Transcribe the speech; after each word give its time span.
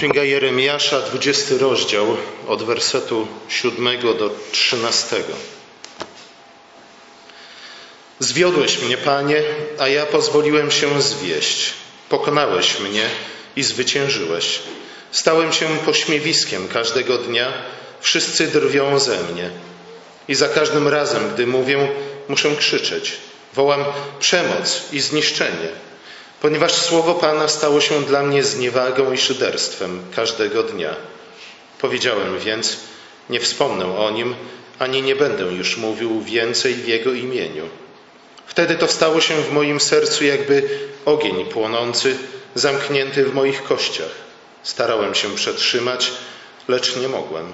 Księga 0.00 0.24
Jeremiasza, 0.24 1.00
20 1.00 1.54
rozdział, 1.60 2.16
od 2.48 2.62
wersetu 2.62 3.26
7 3.48 4.00
do 4.18 4.30
13. 4.52 5.16
Zwiodłeś 8.18 8.82
mnie, 8.82 8.96
Panie, 8.96 9.42
a 9.78 9.88
ja 9.88 10.06
pozwoliłem 10.06 10.70
się 10.70 11.02
zwieść. 11.02 11.72
Pokonałeś 12.08 12.80
mnie 12.80 13.08
i 13.56 13.62
zwyciężyłeś. 13.62 14.58
Stałem 15.10 15.52
się 15.52 15.66
pośmiewiskiem 15.84 16.68
każdego 16.68 17.18
dnia, 17.18 17.52
wszyscy 18.00 18.46
drwią 18.46 18.98
ze 18.98 19.22
mnie. 19.22 19.50
I 20.28 20.34
za 20.34 20.48
każdym 20.48 20.88
razem, 20.88 21.30
gdy 21.34 21.46
mówię, 21.46 21.88
muszę 22.28 22.56
krzyczeć. 22.56 23.12
Wołam 23.54 23.84
przemoc 24.20 24.82
i 24.92 25.00
zniszczenie 25.00 25.89
ponieważ 26.40 26.72
słowo 26.72 27.14
Pana 27.14 27.48
stało 27.48 27.80
się 27.80 28.04
dla 28.04 28.22
mnie 28.22 28.42
zniewagą 28.42 29.12
i 29.12 29.18
szyderstwem 29.18 30.02
każdego 30.16 30.62
dnia. 30.62 30.96
Powiedziałem 31.80 32.38
więc, 32.38 32.76
nie 33.30 33.40
wspomnę 33.40 33.98
o 33.98 34.10
nim, 34.10 34.34
ani 34.78 35.02
nie 35.02 35.16
będę 35.16 35.44
już 35.44 35.76
mówił 35.76 36.20
więcej 36.20 36.74
w 36.74 36.88
jego 36.88 37.12
imieniu. 37.12 37.68
Wtedy 38.46 38.74
to 38.74 38.88
stało 38.88 39.20
się 39.20 39.42
w 39.42 39.52
moim 39.52 39.80
sercu 39.80 40.24
jakby 40.24 40.68
ogień 41.04 41.44
płonący, 41.44 42.16
zamknięty 42.54 43.24
w 43.24 43.34
moich 43.34 43.62
kościach. 43.62 44.10
Starałem 44.62 45.14
się 45.14 45.34
przetrzymać, 45.34 46.10
lecz 46.68 46.96
nie 46.96 47.08
mogłem, 47.08 47.52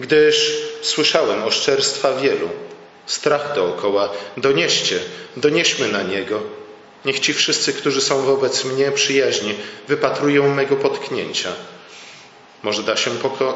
gdyż 0.00 0.62
słyszałem 0.82 1.42
oszczerstwa 1.42 2.16
wielu. 2.16 2.48
Strach 3.06 3.54
dookoła, 3.54 4.08
donieście, 4.36 4.98
donieśmy 5.36 5.88
na 5.88 6.02
niego 6.02 6.59
Niech 7.04 7.20
ci 7.20 7.34
wszyscy, 7.34 7.72
którzy 7.72 8.00
są 8.00 8.22
wobec 8.22 8.64
mnie 8.64 8.92
przyjaźni, 8.92 9.54
wypatrują 9.88 10.54
mego 10.54 10.76
potknięcia. 10.76 11.52
Może 12.62 12.82
da 12.82 12.96
się 12.96 13.10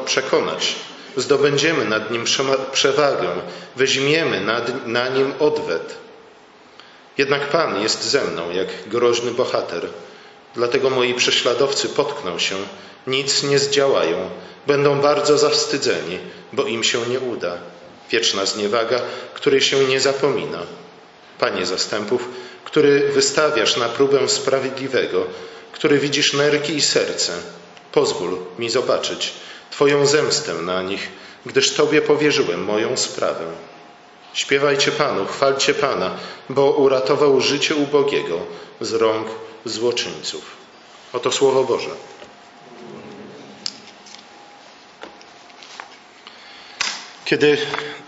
przekonać. 0.05 0.75
Zdobędziemy 1.17 1.85
nad 1.85 2.11
nim 2.11 2.23
przewagę, 2.71 3.29
weźmiemy 3.75 4.41
nad, 4.41 4.87
na 4.87 5.09
nim 5.09 5.33
odwet. 5.39 5.97
Jednak 7.17 7.49
Pan 7.49 7.81
jest 7.81 8.03
ze 8.03 8.23
mną, 8.23 8.51
jak 8.51 8.67
groźny 8.87 9.31
bohater. 9.31 9.87
Dlatego 10.55 10.89
moi 10.89 11.13
prześladowcy 11.13 11.89
potkną 11.89 12.39
się, 12.39 12.55
nic 13.07 13.43
nie 13.43 13.59
zdziałają, 13.59 14.29
będą 14.67 15.01
bardzo 15.01 15.37
zawstydzeni, 15.37 16.19
bo 16.53 16.63
im 16.63 16.83
się 16.83 17.05
nie 17.05 17.19
uda. 17.19 17.57
Wieczna 18.11 18.45
zniewaga, 18.45 19.01
której 19.33 19.61
się 19.61 19.83
nie 19.85 19.99
zapomina. 19.99 20.59
Panie 21.39 21.65
zastępów, 21.65 22.29
który 22.65 23.11
wystawiasz 23.11 23.77
na 23.77 23.89
próbę 23.89 24.29
sprawiedliwego, 24.29 25.25
który 25.71 25.99
widzisz 25.99 26.33
nerki 26.33 26.75
i 26.75 26.81
serce, 26.81 27.33
pozwól 27.91 28.37
mi 28.59 28.69
zobaczyć 28.69 29.33
Twoją 29.71 30.05
zemstę 30.05 30.53
na 30.53 30.81
nich, 30.81 31.09
gdyż 31.45 31.73
Tobie 31.73 32.01
powierzyłem 32.01 32.63
moją 32.63 32.97
sprawę. 32.97 33.45
Śpiewajcie 34.33 34.91
Panu, 34.91 35.25
chwalcie 35.25 35.73
Pana, 35.73 36.17
bo 36.49 36.71
uratował 36.71 37.41
życie 37.41 37.75
ubogiego 37.75 38.39
z 38.81 38.93
rąk 38.93 39.27
złoczyńców. 39.65 40.57
Oto 41.13 41.31
Słowo 41.31 41.63
Boże. 41.63 41.89
Kiedy 47.25 47.57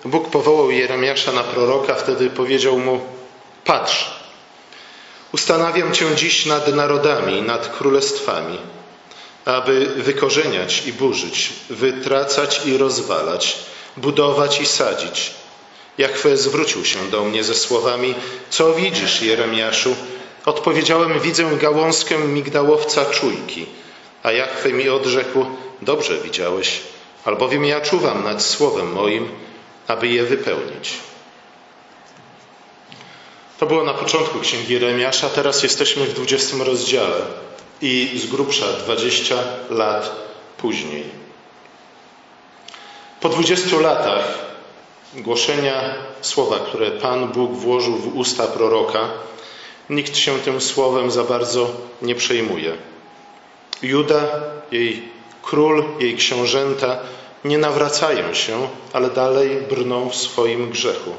Bóg 0.06 0.30
powołał 0.30 0.72
Jeremiasza 0.72 1.32
na 1.32 1.44
proroka, 1.44 1.96
wtedy 1.96 2.30
powiedział 2.30 2.80
mu: 2.80 3.00
Patrz, 3.66 4.17
Ustanawiam 5.34 5.94
Cię 5.94 6.16
dziś 6.16 6.46
nad 6.46 6.76
narodami, 6.76 7.42
nad 7.42 7.78
królestwami, 7.78 8.58
aby 9.46 9.86
wykorzeniać 9.86 10.86
i 10.86 10.94
burzyć, 10.94 11.54
wytracać 11.70 12.62
i 12.66 12.78
rozwalać, 12.78 13.58
budować 13.98 14.62
i 14.62 14.66
sadzić. 14.66 15.32
Jachwe 15.98 16.38
zwrócił 16.38 16.86
się 16.86 17.10
do 17.12 17.24
mnie 17.24 17.44
ze 17.44 17.56
słowami: 17.56 18.16
Co 18.50 18.74
widzisz, 18.74 19.22
Jeremiaszu? 19.22 19.96
Odpowiedziałem: 20.46 21.20
Widzę 21.20 21.56
gałązkę 21.62 22.18
migdałowca 22.18 23.06
czujki. 23.06 23.66
A 24.24 24.32
Jachwe 24.32 24.74
mi 24.74 24.90
odrzekł: 24.90 25.46
Dobrze 25.82 26.18
widziałeś, 26.18 26.82
albowiem 27.26 27.66
ja 27.66 27.82
czuwam 27.82 28.24
nad 28.24 28.44
słowem 28.44 28.92
moim, 28.94 29.30
aby 29.88 30.08
je 30.08 30.24
wypełnić. 30.24 30.94
To 33.60 33.66
było 33.66 33.84
na 33.84 33.94
początku 33.94 34.40
Księgi 34.40 34.74
Jeremiasza, 34.74 35.30
teraz 35.30 35.64
jesteśmy 35.64 36.06
w 36.06 36.14
20 36.14 36.58
rozdziale 36.64 37.22
i 37.82 38.12
z 38.16 38.26
grubsza 38.26 38.66
20 38.74 39.36
lat 39.70 40.12
później. 40.58 41.04
Po 43.22 43.30
20 43.30 43.80
latach 43.80 44.26
głoszenia 45.16 45.94
słowa, 46.22 46.60
które 46.60 46.92
Pan 46.92 47.28
Bóg 47.28 47.52
włożył 47.52 47.96
w 47.96 48.16
usta 48.16 48.48
proroka, 48.48 49.10
nikt 49.90 50.18
się 50.18 50.40
tym 50.40 50.62
słowem 50.62 51.12
za 51.12 51.24
bardzo 51.24 51.70
nie 52.02 52.16
przejmuje. 52.16 52.74
Juda, 53.82 54.24
jej 54.72 55.10
król, 55.44 55.86
jej 56.00 56.16
książęta 56.16 57.00
nie 57.46 57.58
nawracają 57.58 58.34
się, 58.34 58.68
ale 58.94 59.10
dalej 59.10 59.50
brną 59.70 60.10
w 60.10 60.16
swoim 60.16 60.70
grzechu 60.70 61.12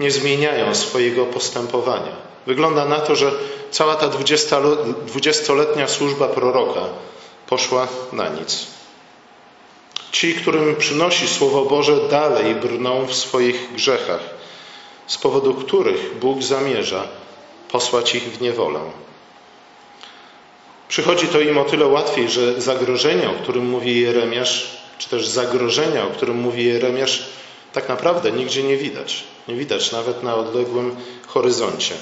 nie 0.00 0.10
zmieniają 0.10 0.74
swojego 0.74 1.26
postępowania. 1.26 2.16
Wygląda 2.46 2.84
na 2.84 3.00
to, 3.00 3.16
że 3.16 3.32
cała 3.70 3.94
ta 3.94 4.08
dwudziestoletnia 5.06 5.88
służba 5.88 6.28
proroka 6.28 6.80
poszła 7.46 7.88
na 8.12 8.28
nic. 8.28 8.66
Ci, 10.12 10.34
którym 10.34 10.76
przynosi 10.76 11.28
Słowo 11.28 11.64
Boże, 11.64 11.96
dalej 12.10 12.54
brną 12.54 13.06
w 13.06 13.14
swoich 13.14 13.72
grzechach, 13.74 14.20
z 15.06 15.18
powodu 15.18 15.54
których 15.54 16.18
Bóg 16.18 16.42
zamierza 16.42 17.04
posłać 17.72 18.14
ich 18.14 18.22
w 18.22 18.40
niewolę. 18.40 18.80
Przychodzi 20.88 21.26
to 21.26 21.40
im 21.40 21.58
o 21.58 21.64
tyle 21.64 21.86
łatwiej, 21.86 22.30
że 22.30 22.60
zagrożenia, 22.60 23.30
o 23.30 23.42
którym 23.42 23.66
mówi 23.66 24.00
Jeremiasz, 24.00 24.76
czy 24.98 25.08
też 25.08 25.28
zagrożenia, 25.28 26.04
o 26.04 26.10
którym 26.10 26.36
mówi 26.36 26.64
Jeremiasz, 26.64 27.22
tak 27.72 27.88
naprawdę 27.88 28.32
nigdzie 28.32 28.62
nie 28.62 28.76
widać. 28.76 29.24
Nie 29.48 29.54
widać 29.54 29.92
nawet 29.92 30.22
na 30.22 30.34
odległym 30.34 30.96
horyzoncie. 31.26 31.94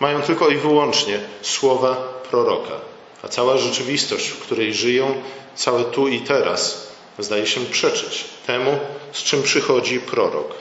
Mają 0.00 0.22
tylko 0.22 0.48
i 0.48 0.56
wyłącznie 0.56 1.20
słowa 1.42 1.96
proroka. 2.30 2.74
A 3.22 3.28
cała 3.28 3.58
rzeczywistość, 3.58 4.28
w 4.28 4.38
której 4.38 4.74
żyją, 4.74 5.22
całe 5.54 5.84
tu 5.84 6.08
i 6.08 6.20
teraz, 6.20 6.90
zdaje 7.18 7.46
się 7.46 7.60
przeczyć 7.60 8.24
temu, 8.46 8.78
z 9.12 9.22
czym 9.22 9.42
przychodzi 9.42 10.00
prorok. 10.00 10.54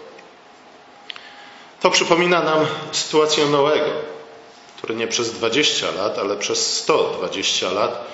To 1.82 1.90
przypomina 1.90 2.42
nam 2.42 2.66
sytuację 2.92 3.46
Noego, 3.46 3.92
który 4.78 4.96
nie 4.96 5.08
przez 5.08 5.32
20 5.32 5.92
lat, 5.92 6.18
ale 6.18 6.38
przez 6.38 6.78
120 6.78 7.72
lat 7.72 8.06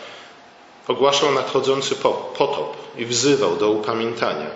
ogłaszał 0.88 1.32
nadchodzący 1.32 1.96
potop 2.38 2.78
i 2.98 3.06
wzywał 3.06 3.56
do 3.56 3.70
upamiętania. 3.70 4.50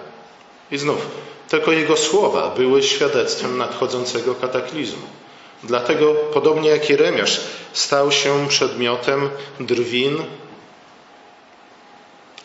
I 0.72 0.78
znów 0.78 1.08
tylko 1.50 1.72
jego 1.72 1.98
słowa 1.98 2.50
były 2.50 2.84
świadectwem 2.84 3.58
nadchodzącego 3.58 4.36
kataklizmu. 4.36 5.08
Dlatego, 5.64 6.14
podobnie 6.14 6.70
jak 6.70 6.90
Jeremiasz, 6.90 7.42
stał 7.74 8.12
się 8.12 8.48
przedmiotem 8.48 9.30
drwin, 9.60 10.24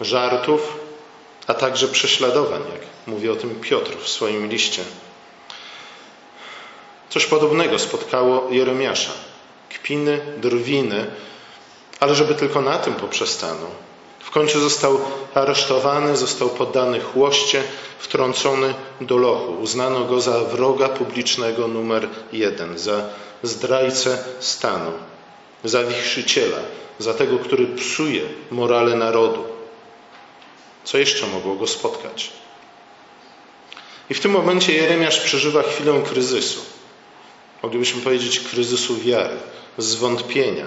żartów, 0.00 0.78
a 1.46 1.54
także 1.54 1.88
prześladowań, 1.88 2.62
jak 2.72 2.82
mówi 3.06 3.28
o 3.28 3.36
tym 3.36 3.60
Piotr 3.60 3.96
w 3.98 4.08
swoim 4.08 4.48
liście. 4.48 4.82
Coś 7.10 7.26
podobnego 7.26 7.78
spotkało 7.78 8.48
Jeremiasza. 8.50 9.12
Kpiny, 9.70 10.20
drwiny, 10.36 11.06
ale 12.00 12.14
żeby 12.14 12.34
tylko 12.34 12.60
na 12.60 12.78
tym 12.78 12.94
poprzestano. 12.94 13.83
W 14.24 14.30
końcu 14.30 14.60
został 14.60 15.00
aresztowany, 15.34 16.16
został 16.16 16.48
poddany 16.48 17.00
chłoście, 17.00 17.62
wtrącony 17.98 18.74
do 19.00 19.16
lochu. 19.16 19.52
Uznano 19.52 20.04
go 20.04 20.20
za 20.20 20.40
wroga 20.40 20.88
publicznego 20.88 21.68
numer 21.68 22.08
jeden, 22.32 22.78
za 22.78 23.08
zdrajcę 23.42 24.24
stanu, 24.40 24.92
za 25.64 25.84
wichrzyciela, 25.84 26.58
za 26.98 27.14
tego, 27.14 27.38
który 27.38 27.66
psuje 27.66 28.22
morale 28.50 28.96
narodu. 28.96 29.44
Co 30.84 30.98
jeszcze 30.98 31.26
mogło 31.26 31.54
go 31.54 31.66
spotkać? 31.66 32.30
I 34.10 34.14
w 34.14 34.20
tym 34.20 34.30
momencie 34.30 34.72
Jeremiasz 34.74 35.20
przeżywa 35.20 35.62
chwilę 35.62 36.02
kryzysu. 36.10 36.60
Moglibyśmy 37.62 38.02
powiedzieć 38.02 38.40
kryzysu 38.40 38.96
wiary, 38.96 39.36
zwątpienia, 39.78 40.66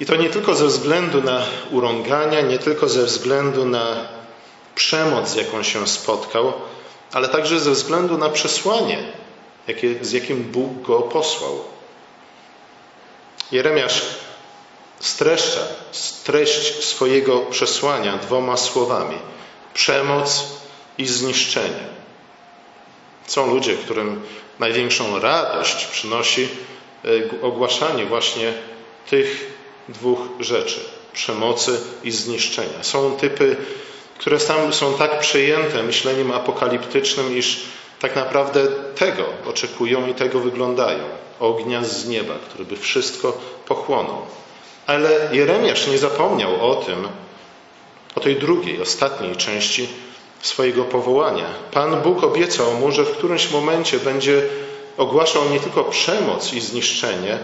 i 0.00 0.06
to 0.06 0.16
nie 0.16 0.30
tylko 0.30 0.54
ze 0.54 0.66
względu 0.66 1.22
na 1.22 1.46
urągania, 1.70 2.40
nie 2.40 2.58
tylko 2.58 2.88
ze 2.88 3.04
względu 3.04 3.64
na 3.64 4.08
przemoc, 4.74 5.28
z 5.28 5.34
jaką 5.34 5.62
się 5.62 5.86
spotkał, 5.86 6.52
ale 7.12 7.28
także 7.28 7.60
ze 7.60 7.70
względu 7.70 8.18
na 8.18 8.28
przesłanie, 8.28 8.98
jakie, 9.68 10.04
z 10.04 10.12
jakim 10.12 10.42
Bóg 10.44 10.82
go 10.82 11.00
posłał. 11.00 11.64
Jeremiasz 13.52 14.02
streszcza 15.00 15.60
treść 16.24 16.84
swojego 16.84 17.40
przesłania 17.40 18.16
dwoma 18.16 18.56
słowami: 18.56 19.18
przemoc 19.74 20.44
i 20.98 21.06
zniszczenie. 21.06 21.88
Są 23.26 23.54
ludzie, 23.54 23.76
którym 23.76 24.22
największą 24.58 25.20
radość 25.20 25.86
przynosi 25.86 26.48
e, 27.04 27.42
ogłaszanie 27.42 28.06
właśnie 28.06 28.52
tych 29.10 29.57
dwóch 29.88 30.18
rzeczy 30.40 30.80
przemocy 31.12 31.80
i 32.04 32.10
zniszczenia. 32.10 32.82
Są 32.82 33.16
typy, 33.16 33.56
które 34.18 34.38
są 34.70 34.94
tak 34.98 35.18
przejęte 35.18 35.82
myśleniem 35.82 36.32
apokaliptycznym, 36.32 37.36
iż 37.36 37.60
tak 38.00 38.16
naprawdę 38.16 38.66
tego 38.94 39.24
oczekują 39.46 40.06
i 40.06 40.14
tego 40.14 40.40
wyglądają. 40.40 41.04
Ognia 41.40 41.84
z 41.84 42.08
nieba, 42.08 42.34
który 42.34 42.64
by 42.64 42.76
wszystko 42.76 43.38
pochłonął. 43.66 44.22
Ale 44.86 45.28
Jeremiasz 45.32 45.86
nie 45.86 45.98
zapomniał 45.98 46.70
o 46.70 46.74
tym, 46.74 47.08
o 48.14 48.20
tej 48.20 48.36
drugiej, 48.36 48.82
ostatniej 48.82 49.36
części 49.36 49.88
swojego 50.40 50.84
powołania. 50.84 51.46
Pan 51.70 52.02
Bóg 52.02 52.24
obiecał 52.24 52.74
mu, 52.74 52.92
że 52.92 53.04
w 53.04 53.16
którymś 53.16 53.50
momencie 53.50 53.98
będzie 53.98 54.42
ogłaszał 54.96 55.50
nie 55.50 55.60
tylko 55.60 55.84
przemoc 55.84 56.52
i 56.52 56.60
zniszczenie, 56.60 57.38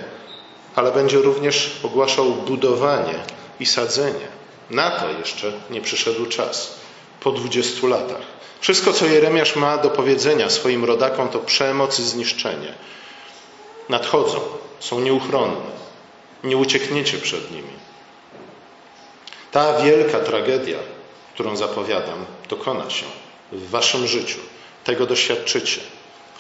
ale 0.75 0.93
będzie 0.93 1.19
również 1.19 1.71
ogłaszał 1.83 2.25
budowanie 2.25 3.15
i 3.61 3.67
sadzenie. 3.67 4.29
Na 4.71 4.91
to 4.91 5.11
jeszcze 5.19 5.53
nie 5.71 5.81
przyszedł 5.81 6.27
czas. 6.27 6.75
Po 7.21 7.33
dwudziestu 7.33 7.87
latach. 7.87 8.23
Wszystko, 8.61 8.93
co 8.93 9.07
Jeremiasz 9.07 9.57
ma 9.57 9.79
do 9.79 9.91
powiedzenia 9.91 10.51
swoim 10.51 10.85
rodakom, 10.85 11.29
to 11.29 11.39
przemoc 11.39 12.01
i 12.01 12.03
zniszczenie. 12.03 12.75
Nadchodzą, 13.89 14.41
są 14.81 15.01
nieuchronne. 15.01 15.75
Nie 16.45 16.57
uciekniecie 16.57 17.19
przed 17.19 17.51
nimi. 17.51 17.73
Ta 19.53 19.83
wielka 19.83 20.21
tragedia, 20.21 20.79
którą 21.35 21.57
zapowiadam, 21.57 22.25
dokona 22.49 22.91
się 22.91 23.07
w 23.53 23.71
waszym 23.71 24.07
życiu. 24.07 24.39
Tego 24.85 25.07
doświadczycie. 25.07 25.81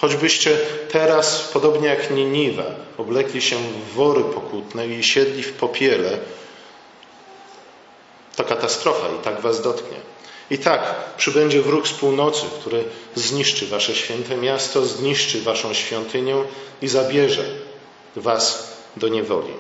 Choćbyście 0.04 0.58
teraz, 0.90 1.48
podobnie 1.52 1.88
jak 1.88 2.10
Niniwa, 2.10 2.64
oblekli 2.98 3.42
się 3.42 3.56
w 3.56 3.94
wory 3.94 4.24
pokutne 4.24 4.86
i 4.86 5.04
siedli 5.04 5.42
w 5.42 5.52
popiele, 5.52 6.18
to 8.36 8.44
katastrofa 8.44 9.08
i 9.08 9.24
tak 9.24 9.40
was 9.40 9.62
dotknie. 9.62 9.96
I 10.50 10.58
tak 10.58 10.94
przybędzie 11.16 11.62
wróg 11.62 11.88
z 11.88 11.92
północy, 11.92 12.46
który 12.60 12.84
zniszczy 13.14 13.66
wasze 13.66 13.94
święte 13.94 14.36
miasto, 14.36 14.86
zniszczy 14.86 15.42
waszą 15.42 15.74
świątynię 15.74 16.36
i 16.82 16.88
zabierze 16.88 17.44
was 18.16 18.76
do 18.96 19.08
niewoli. 19.08 19.54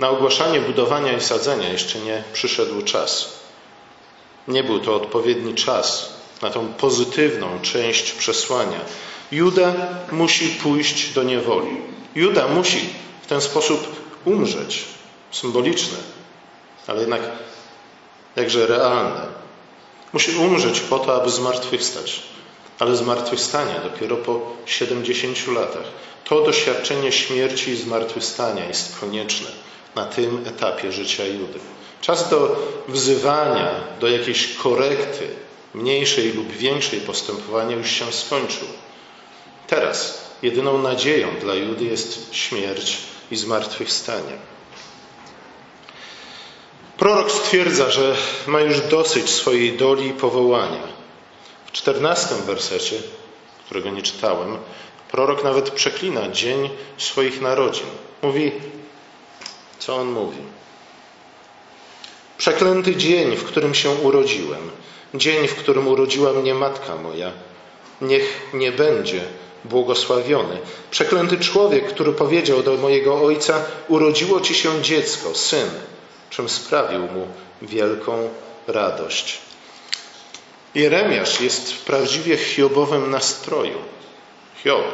Na 0.00 0.10
ogłaszanie 0.10 0.60
budowania 0.60 1.12
i 1.12 1.20
sadzenia 1.20 1.68
jeszcze 1.68 1.98
nie 1.98 2.24
przyszedł 2.32 2.82
czas. 2.82 3.39
Nie 4.48 4.64
był 4.64 4.80
to 4.80 4.94
odpowiedni 4.94 5.54
czas 5.54 6.12
na 6.42 6.50
tą 6.50 6.68
pozytywną 6.68 7.60
część 7.62 8.12
przesłania. 8.12 8.80
Juda 9.32 9.74
musi 10.12 10.48
pójść 10.48 11.12
do 11.12 11.22
niewoli. 11.22 11.76
Juda 12.14 12.48
musi 12.48 12.88
w 13.22 13.26
ten 13.26 13.40
sposób 13.40 13.86
umrzeć. 14.24 14.84
Symboliczne, 15.30 15.98
ale 16.86 17.00
jednak 17.00 17.20
jakże 18.36 18.66
realne. 18.66 19.26
Musi 20.12 20.36
umrzeć 20.36 20.80
po 20.80 20.98
to, 20.98 21.22
aby 21.22 21.30
zmartwychwstać. 21.30 22.22
Ale 22.78 22.96
zmartwychwstanie 22.96 23.74
dopiero 23.84 24.16
po 24.16 24.56
70 24.66 25.46
latach. 25.46 25.84
To 26.24 26.42
doświadczenie 26.42 27.12
śmierci 27.12 27.70
i 27.70 27.76
zmartwychwstania 27.76 28.64
jest 28.64 28.98
konieczne 29.00 29.50
na 29.94 30.04
tym 30.04 30.44
etapie 30.46 30.92
życia 30.92 31.26
Judy. 31.26 31.58
Czas 32.00 32.30
do 32.30 32.56
wzywania, 32.88 33.74
do 34.00 34.08
jakiejś 34.08 34.54
korekty, 34.54 35.28
mniejszej 35.74 36.32
lub 36.32 36.52
większej 36.52 37.00
postępowania 37.00 37.76
już 37.76 37.90
się 37.90 38.12
skończył. 38.12 38.68
Teraz 39.66 40.24
jedyną 40.42 40.78
nadzieją 40.78 41.28
dla 41.40 41.54
Judy 41.54 41.84
jest 41.84 42.34
śmierć 42.34 42.98
i 43.30 43.36
zmartwychwstanie. 43.36 44.32
Prorok 46.98 47.30
stwierdza, 47.32 47.90
że 47.90 48.16
ma 48.46 48.60
już 48.60 48.80
dosyć 48.80 49.30
swojej 49.30 49.76
doli 49.76 50.06
i 50.06 50.12
powołania. 50.12 50.82
W 51.66 51.72
czternastym 51.72 52.42
wersecie, 52.42 52.96
którego 53.64 53.90
nie 53.90 54.02
czytałem, 54.02 54.58
prorok 55.10 55.44
nawet 55.44 55.70
przeklina 55.70 56.28
dzień 56.28 56.70
swoich 56.98 57.40
narodzin. 57.40 57.86
Mówi, 58.22 58.52
co 59.78 59.96
on 59.96 60.06
mówi? 60.06 60.38
Przeklęty 62.40 62.96
dzień, 62.96 63.36
w 63.36 63.44
którym 63.44 63.74
się 63.74 63.90
urodziłem, 63.90 64.70
dzień, 65.14 65.48
w 65.48 65.54
którym 65.54 65.88
urodziła 65.88 66.32
mnie 66.32 66.54
matka 66.54 66.96
moja, 66.96 67.32
niech 68.00 68.40
nie 68.54 68.72
będzie 68.72 69.20
błogosławiony. 69.64 70.58
Przeklęty 70.90 71.38
człowiek, 71.38 71.88
który 71.88 72.12
powiedział 72.12 72.62
do 72.62 72.76
mojego 72.76 73.22
ojca: 73.22 73.64
Urodziło 73.88 74.40
ci 74.40 74.54
się 74.54 74.82
dziecko, 74.82 75.34
syn, 75.34 75.70
czym 76.30 76.48
sprawił 76.48 77.00
mu 77.00 77.26
wielką 77.62 78.28
radość. 78.66 79.38
Jeremiasz 80.74 81.40
jest 81.40 81.72
w 81.72 81.84
prawdziwie 81.84 82.36
hiobowym 82.36 83.10
nastroju. 83.10 83.78
Hiob 84.64 84.84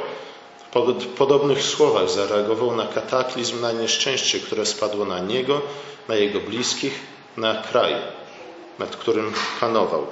w 0.75 1.07
podobnych 1.07 1.63
słowach 1.63 2.11
zareagował 2.11 2.77
na 2.77 2.87
kataklizm, 2.87 3.61
na 3.61 3.73
nieszczęście, 3.73 4.41
które 4.41 4.67
spadło 4.67 5.05
na 5.05 5.19
niego, 5.19 5.61
na 6.09 6.15
jego 6.15 6.41
bliskich, 6.41 7.16
na 7.37 7.63
kraj, 7.63 7.95
nad 8.79 8.97
którym 8.97 9.33
panował. 9.61 10.07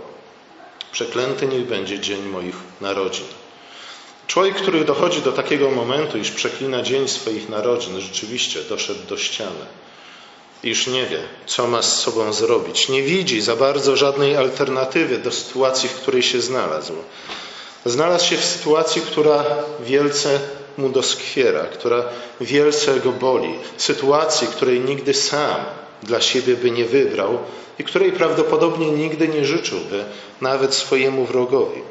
Przeklęty 0.92 1.46
niech 1.46 1.66
będzie 1.66 2.00
dzień 2.00 2.22
moich 2.22 2.56
narodzin. 2.80 3.26
Człowiek, 4.26 4.56
który 4.56 4.84
dochodzi 4.84 5.22
do 5.22 5.32
takiego 5.32 5.70
momentu, 5.70 6.18
iż 6.18 6.30
przeklina 6.30 6.82
dzień 6.82 7.08
swoich 7.08 7.48
narodzin, 7.48 8.00
rzeczywiście 8.00 8.62
doszedł 8.62 9.06
do 9.08 9.16
ściany. 9.16 9.66
Iż 10.62 10.86
nie 10.86 11.06
wie, 11.06 11.18
co 11.46 11.66
ma 11.66 11.82
z 11.82 12.00
sobą 12.00 12.32
zrobić. 12.32 12.88
Nie 12.88 13.02
widzi 13.02 13.40
za 13.40 13.56
bardzo 13.56 13.96
żadnej 13.96 14.36
alternatywy 14.36 15.18
do 15.18 15.32
sytuacji, 15.32 15.88
w 15.88 15.94
której 15.94 16.22
się 16.22 16.40
znalazł. 16.40 16.94
Znalazł 17.84 18.26
się 18.26 18.36
w 18.36 18.44
sytuacji, 18.44 19.02
która 19.02 19.44
wielce 19.80 20.40
mu 20.78 20.88
doskwiera, 20.88 21.64
która 21.64 22.04
wielce 22.40 23.00
go 23.00 23.12
boli. 23.12 23.54
Sytuacji, 23.76 24.48
której 24.48 24.80
nigdy 24.80 25.14
sam 25.14 25.64
dla 26.04 26.20
siebie 26.20 26.56
by 26.56 26.70
nie 26.70 26.84
wybrał 26.84 27.38
i 27.78 27.84
której 27.84 28.12
prawdopodobnie 28.12 28.90
nigdy 28.90 29.28
nie 29.28 29.44
życzyłby 29.44 30.04
nawet 30.40 30.74
swojemu 30.74 31.24
wrogowi. 31.24 31.82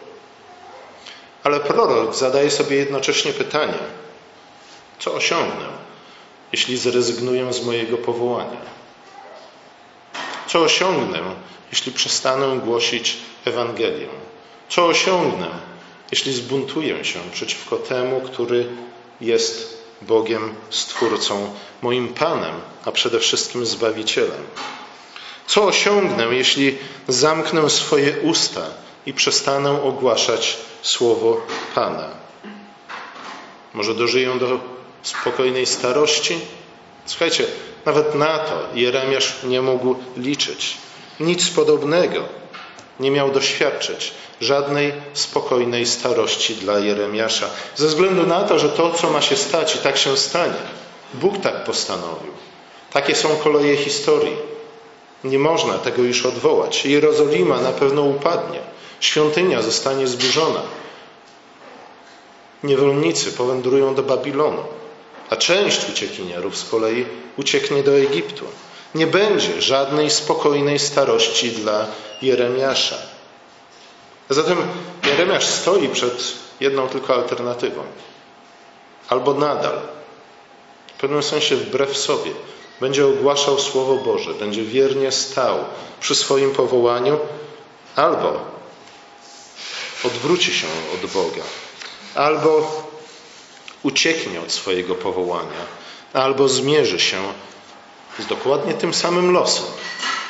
Ale 1.44 1.60
prorok 1.60 2.16
zadaje 2.16 2.52
sobie 2.52 2.76
jednocześnie 2.76 3.34
pytanie: 3.34 3.80
co 5.00 5.14
osiągnę, 5.14 5.66
jeśli 6.52 6.78
zrezygnuję 6.78 7.54
z 7.54 7.66
mojego 7.66 7.98
powołania? 7.98 8.74
Co 10.48 10.62
osiągnę, 10.62 11.20
jeśli 11.72 11.92
przestanę 11.92 12.60
głosić 12.66 13.18
Ewangelię? 13.46 14.08
Co 14.70 14.86
osiągnę, 14.86 15.48
jeśli 16.12 16.34
zbuntuję 16.34 17.06
się 17.06 17.20
przeciwko 17.32 17.78
temu, 17.78 18.22
który 18.22 18.66
jest 19.22 19.83
Bogiem, 20.08 20.56
Stwórcą, 20.70 21.54
moim 21.82 22.08
Panem, 22.08 22.56
a 22.86 22.92
przede 22.92 23.20
wszystkim 23.20 23.66
Zbawicielem? 23.66 24.44
Co 25.48 25.64
osiągnę, 25.64 26.26
jeśli 26.26 26.78
zamknę 27.08 27.70
swoje 27.70 28.22
usta 28.22 28.62
i 29.06 29.14
przestanę 29.14 29.84
ogłaszać 29.84 30.58
słowo 30.82 31.42
Pana? 31.76 32.10
Może 33.74 33.96
dożyję 33.96 34.40
do 34.40 34.60
spokojnej 35.04 35.66
starości? 35.66 36.40
Słuchajcie, 37.06 37.46
nawet 37.86 38.16
na 38.16 38.40
to 38.40 38.68
Jeremiasz 38.74 39.44
nie 39.44 39.62
mógł 39.62 39.96
liczyć. 40.18 40.78
Nic 41.20 41.50
podobnego 41.50 42.43
nie 43.04 43.12
miał 43.12 43.32
doświadczyć 43.32 44.14
żadnej 44.42 44.94
spokojnej 45.14 45.86
starości 45.86 46.56
dla 46.56 46.80
Jeremiasza. 46.80 47.48
Ze 47.76 47.88
względu 47.88 48.28
na 48.28 48.44
to, 48.44 48.60
że 48.60 48.70
to, 48.70 48.92
co 48.92 49.10
ma 49.10 49.22
się 49.22 49.36
stać, 49.36 49.76
i 49.76 49.78
tak 49.78 49.98
się 49.98 50.18
stanie. 50.18 50.64
Bóg 51.14 51.42
tak 51.42 51.64
postanowił. 51.64 52.32
Takie 52.92 53.16
są 53.16 53.30
koleje 53.38 53.78
historii. 53.78 54.36
Nie 55.24 55.40
można 55.40 55.78
tego 55.78 56.02
już 56.02 56.26
odwołać. 56.26 56.86
Jerozolima 56.86 57.62
na 57.62 57.72
pewno 57.72 58.02
upadnie. 58.02 58.60
Świątynia 59.00 59.62
zostanie 59.62 60.08
zburzona. 60.08 60.62
Niewolnicy 62.64 63.32
powędrują 63.32 63.96
do 63.96 64.04
Babilonu, 64.04 64.64
a 65.30 65.36
część 65.36 65.90
uciekinierów 65.90 66.58
z 66.58 66.70
kolei 66.70 67.06
ucieknie 67.38 67.84
do 67.84 67.92
Egiptu. 67.98 68.46
Nie 68.96 69.08
będzie 69.08 69.62
żadnej 69.62 70.10
spokojnej 70.10 70.80
starości 70.80 71.52
dla 71.52 71.88
Jeremiasza. 72.22 72.96
Zatem 74.30 74.58
Jeremiasz 75.06 75.46
stoi 75.46 75.90
przed 75.90 76.34
jedną 76.60 76.88
tylko 76.88 77.14
alternatywą. 77.16 77.84
albo 79.10 79.34
nadal, 79.34 79.80
w 80.98 81.00
pewnym 81.02 81.24
sensie 81.24 81.56
wbrew 81.56 81.98
sobie, 81.98 82.32
będzie 82.80 83.08
ogłaszał 83.08 83.60
Słowo 83.60 83.96
Boże, 83.96 84.34
będzie 84.34 84.64
wiernie 84.64 85.12
stał 85.12 85.58
przy 86.00 86.16
swoim 86.16 86.52
powołaniu, 86.52 87.20
albo 87.96 88.40
odwróci 90.04 90.54
się 90.54 90.68
od 90.94 91.12
Boga, 91.12 91.44
albo 92.16 92.84
ucieknie 93.84 94.42
od 94.42 94.52
swojego 94.52 94.96
powołania, 94.96 95.66
albo 96.14 96.50
zmierzy 96.50 97.00
się 97.00 97.34
z 98.20 98.26
dokładnie 98.26 98.74
tym 98.74 98.94
samym 98.94 99.32
losem, 99.32 99.66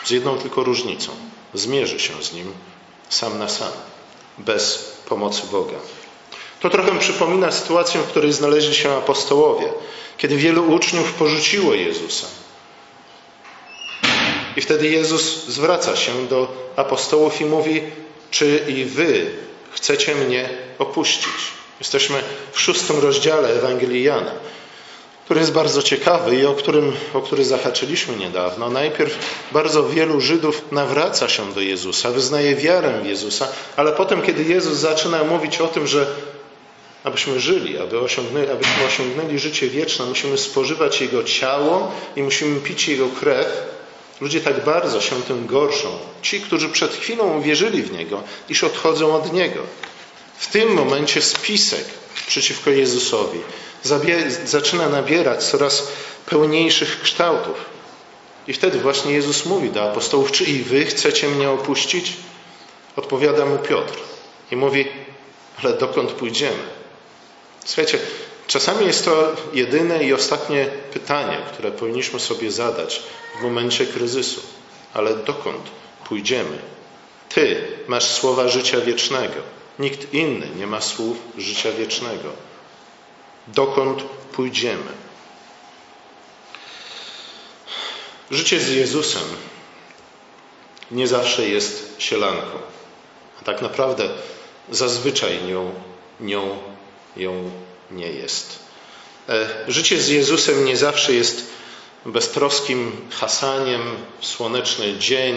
z 0.05 0.09
jedną 0.09 0.37
tylko 0.37 0.63
różnicą. 0.63 1.11
Zmierzy 1.53 1.99
się 1.99 2.23
z 2.23 2.33
nim 2.33 2.53
sam 3.09 3.39
na 3.39 3.49
sam, 3.49 3.71
bez 4.37 4.93
pomocy 5.09 5.41
Boga. 5.51 5.77
To 6.59 6.69
trochę 6.69 6.99
przypomina 6.99 7.51
sytuację, 7.51 8.01
w 8.01 8.07
której 8.07 8.33
znaleźli 8.33 8.75
się 8.75 8.97
apostołowie, 8.97 9.73
kiedy 10.17 10.37
wielu 10.37 10.73
uczniów 10.73 11.13
porzuciło 11.13 11.73
Jezusa. 11.73 12.27
I 14.55 14.61
wtedy 14.61 14.89
Jezus 14.89 15.45
zwraca 15.47 15.95
się 15.95 16.27
do 16.27 16.47
apostołów 16.75 17.41
i 17.41 17.45
mówi: 17.45 17.81
Czy 18.31 18.65
i 18.67 18.85
wy 18.85 19.31
chcecie 19.71 20.15
mnie 20.15 20.49
opuścić? 20.79 21.33
Jesteśmy 21.79 22.23
w 22.51 22.61
szóstym 22.61 22.99
rozdziale 22.99 23.49
Ewangelii 23.49 24.03
Jana, 24.03 24.31
który 25.25 25.39
jest 25.39 25.51
bardzo 25.51 25.83
ciekawy 25.83 26.35
i 26.35 26.45
o, 26.45 26.53
którym, 26.53 26.93
o 27.13 27.21
który 27.21 27.45
zahaczyliśmy 27.45 28.15
niedawno. 28.15 28.69
Najpierw 28.69 29.17
bardzo 29.51 29.89
wielu 29.89 30.21
Żydów 30.21 30.61
nawraca 30.71 31.29
się 31.29 31.53
do 31.53 31.61
Jezusa, 31.61 32.11
wyznaje 32.11 32.55
wiarę 32.55 33.01
w 33.03 33.05
Jezusa, 33.05 33.47
ale 33.75 33.91
potem, 33.91 34.21
kiedy 34.21 34.43
Jezus 34.43 34.77
zaczyna 34.77 35.23
mówić 35.23 35.61
o 35.61 35.67
tym, 35.67 35.87
że 35.87 36.07
abyśmy 37.03 37.39
żyli, 37.39 37.77
aby 37.77 37.99
osiągnęli, 37.99 38.49
abyśmy 38.49 38.85
osiągnęli 38.87 39.39
życie 39.39 39.67
wieczne, 39.67 40.05
musimy 40.05 40.37
spożywać 40.37 41.01
Jego 41.01 41.23
ciało 41.23 41.91
i 42.15 42.23
musimy 42.23 42.59
pić 42.59 42.87
Jego 42.87 43.07
krew, 43.09 43.73
Ludzie 44.21 44.41
tak 44.41 44.65
bardzo 44.65 45.01
się 45.01 45.21
tym 45.21 45.47
gorszą. 45.47 45.97
Ci, 46.21 46.41
którzy 46.41 46.69
przed 46.69 46.95
chwilą 46.95 47.37
uwierzyli 47.37 47.83
w 47.83 47.91
Niego, 47.91 48.23
iż 48.49 48.63
odchodzą 48.63 49.15
od 49.15 49.33
Niego. 49.33 49.59
W 50.37 50.47
tym 50.47 50.73
momencie 50.73 51.21
spisek 51.21 51.85
przeciwko 52.27 52.69
Jezusowi 52.69 53.39
zaczyna 54.45 54.89
nabierać 54.89 55.43
coraz 55.43 55.87
pełniejszych 56.25 57.01
kształtów. 57.01 57.65
I 58.47 58.53
wtedy 58.53 58.79
właśnie 58.79 59.13
Jezus 59.13 59.45
mówi 59.45 59.69
do 59.69 59.91
apostołów: 59.91 60.31
Czy 60.31 60.43
i 60.43 60.63
wy 60.63 60.85
chcecie 60.85 61.27
mnie 61.27 61.49
opuścić? 61.49 62.13
Odpowiada 62.95 63.45
mu 63.45 63.57
Piotr 63.57 63.93
i 64.51 64.55
mówi: 64.55 64.87
Ale 65.63 65.73
dokąd 65.73 66.11
pójdziemy? 66.11 66.63
Słuchajcie, 67.65 67.99
czasami 68.47 68.85
jest 68.85 69.05
to 69.05 69.35
jedyne 69.53 70.03
i 70.03 70.13
ostatnie 70.13 70.65
pytanie, 70.93 71.37
które 71.53 71.71
powinniśmy 71.71 72.19
sobie 72.19 72.51
zadać 72.51 73.03
w 73.39 73.43
momencie 73.43 73.85
kryzysu. 73.85 74.41
Ale 74.93 75.15
dokąd 75.15 75.61
pójdziemy? 76.07 76.57
Ty 77.29 77.67
masz 77.87 78.05
słowa 78.05 78.47
życia 78.47 78.81
wiecznego. 78.81 79.35
Nikt 79.79 80.13
inny 80.13 80.47
nie 80.57 80.67
ma 80.67 80.81
słów 80.81 81.17
życia 81.37 81.71
wiecznego. 81.71 82.29
Dokąd 83.47 84.03
pójdziemy? 84.31 84.91
Życie 88.31 88.59
z 88.59 88.69
Jezusem 88.69 89.23
nie 90.91 91.07
zawsze 91.07 91.49
jest 91.49 91.95
sielanką, 91.99 92.59
a 93.41 93.45
tak 93.45 93.61
naprawdę 93.61 94.09
zazwyczaj 94.71 95.43
nią, 95.43 95.73
nią, 96.19 96.57
ją 97.17 97.51
nie 97.91 98.07
jest. 98.07 98.59
E, 99.29 99.49
życie 99.67 100.01
z 100.01 100.07
Jezusem 100.07 100.65
nie 100.65 100.77
zawsze 100.77 101.13
jest 101.13 101.45
beztroskim 102.05 102.91
hasaniem 103.11 103.81
w 104.19 104.25
słoneczny 104.25 104.97
dzień, 104.97 105.35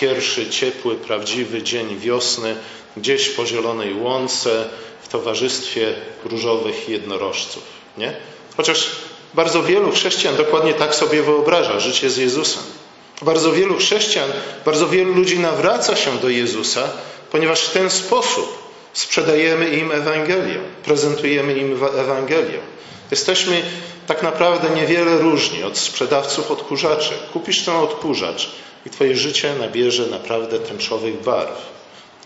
pierwszy 0.00 0.50
ciepły, 0.50 0.94
prawdziwy 0.94 1.62
dzień 1.62 1.98
wiosny, 1.98 2.56
gdzieś 2.96 3.28
po 3.28 3.46
zielonej 3.46 3.94
łące, 3.94 4.68
w 5.02 5.08
towarzystwie 5.08 5.94
różowych 6.24 6.88
jednorożców. 6.88 7.62
Nie? 7.98 8.16
Chociaż 8.56 8.90
bardzo 9.34 9.62
wielu 9.62 9.92
chrześcijan 9.92 10.36
dokładnie 10.36 10.74
tak 10.74 10.94
sobie 10.94 11.22
wyobraża 11.22 11.80
życie 11.80 12.10
z 12.10 12.16
Jezusem. 12.16 12.62
Bardzo 13.22 13.52
wielu 13.52 13.76
chrześcijan, 13.76 14.30
bardzo 14.64 14.88
wielu 14.88 15.14
ludzi 15.14 15.38
nawraca 15.38 15.96
się 15.96 16.18
do 16.18 16.28
Jezusa, 16.28 16.88
ponieważ 17.30 17.60
w 17.60 17.72
ten 17.72 17.90
sposób 17.90 18.58
sprzedajemy 18.92 19.68
im 19.68 19.92
Ewangelię, 19.92 20.58
prezentujemy 20.84 21.54
im 21.58 21.84
Ewangelię. 21.98 22.58
Jesteśmy 23.10 23.62
tak 24.06 24.22
naprawdę 24.22 24.70
niewiele 24.70 25.18
różni 25.18 25.62
od 25.62 25.78
sprzedawców 25.78 26.50
odkurzaczy. 26.50 27.12
Kupisz 27.32 27.64
ten 27.64 27.76
odkurzacz 27.76 28.50
i 28.86 28.90
Twoje 28.90 29.16
życie 29.16 29.54
nabierze 29.54 30.06
naprawdę 30.06 30.58
tęczowych 30.58 31.22
barw. 31.22 31.74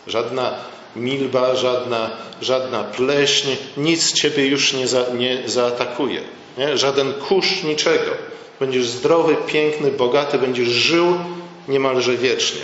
Żadna 0.07 0.55
milba, 0.97 1.57
żadna, 1.57 2.11
żadna 2.43 2.85
pleśń, 2.85 3.49
nic 3.77 4.13
Ciebie 4.13 4.47
już 4.47 4.73
nie, 4.73 4.89
za, 4.89 5.07
nie 5.15 5.43
zaatakuje. 5.47 6.21
Nie? 6.59 6.79
Żaden 6.79 7.13
kurz, 7.13 7.63
niczego. 7.63 8.11
Będziesz 8.61 8.89
zdrowy, 8.89 9.37
piękny, 9.47 9.91
bogaty, 9.91 10.39
będziesz 10.39 10.69
żył 10.69 11.19
niemalże 11.69 12.17
wiecznie. 12.17 12.63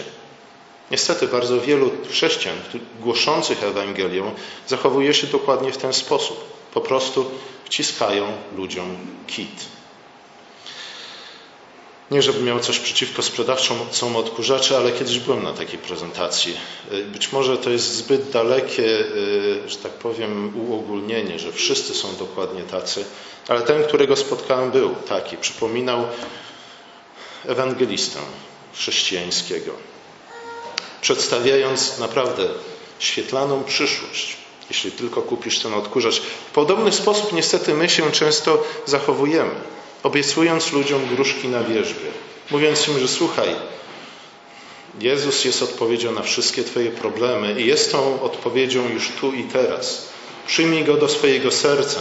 Niestety 0.91 1.29
bardzo 1.29 1.61
wielu 1.61 1.91
chrześcijan 2.11 2.57
głoszących 3.01 3.65
Ewangelię 3.65 4.23
zachowuje 4.67 5.15
się 5.15 5.27
dokładnie 5.27 5.73
w 5.73 5.77
ten 5.77 5.93
sposób. 5.93 6.45
Po 6.75 6.81
prostu 6.81 7.31
wciskają 7.65 8.27
ludziom 8.57 8.97
kit. 9.27 9.67
Nie, 12.11 12.23
żebym 12.23 12.45
miał 12.45 12.61
coś 12.61 12.79
przeciwko 12.79 13.23
sprzedawcom 13.23 14.17
odkurzaczy, 14.17 14.77
ale 14.77 14.93
kiedyś 14.93 15.19
byłem 15.19 15.43
na 15.43 15.53
takiej 15.53 15.79
prezentacji. 15.79 16.57
Być 17.07 17.33
może 17.33 17.59
to 17.59 17.71
jest 17.71 17.95
zbyt 17.95 18.31
dalekie, 18.31 18.83
y, 18.83 19.69
że 19.69 19.77
tak 19.77 19.93
powiem, 19.93 20.53
uogólnienie, 20.69 21.39
że 21.39 21.53
wszyscy 21.53 21.95
są 21.95 22.17
dokładnie 22.17 22.63
tacy, 22.63 23.05
ale 23.49 23.63
ten, 23.63 23.85
którego 23.85 24.17
spotkałem, 24.17 24.71
był 24.71 24.95
taki. 25.09 25.37
Przypominał 25.37 26.07
ewangelistę 27.47 28.19
chrześcijańskiego, 28.75 29.73
przedstawiając 31.01 31.99
naprawdę 31.99 32.49
świetlaną 32.99 33.65
przyszłość 33.65 34.37
jeśli 34.71 34.93
tylko 34.93 35.23
kupisz 35.23 35.59
ten 35.59 35.75
odkurzacz. 35.75 36.21
W 36.21 36.51
podobny 36.53 36.93
sposób 36.93 37.33
niestety 37.33 37.75
my 37.75 37.89
się 37.89 38.13
często 38.13 38.65
zachowujemy, 38.87 39.55
obiecując 40.05 40.73
ludziom 40.73 41.07
gruszki 41.15 41.49
na 41.49 41.65
wierzbie, 41.65 42.11
mówiąc 42.51 42.89
im, 42.89 42.99
że 42.99 43.09
słuchaj, 43.09 43.49
Jezus 45.01 45.45
jest 45.45 45.63
odpowiedzią 45.63 46.13
na 46.13 46.23
wszystkie 46.23 46.65
Twoje 46.65 46.91
problemy 46.91 47.61
i 47.61 47.67
jest 47.67 47.93
tą 47.93 48.23
odpowiedzią 48.23 48.89
już 48.89 49.09
tu 49.21 49.33
i 49.33 49.45
teraz. 49.45 50.09
Przyjmij 50.47 50.85
Go 50.85 50.97
do 50.97 51.09
swojego 51.09 51.51
serca, 51.51 52.01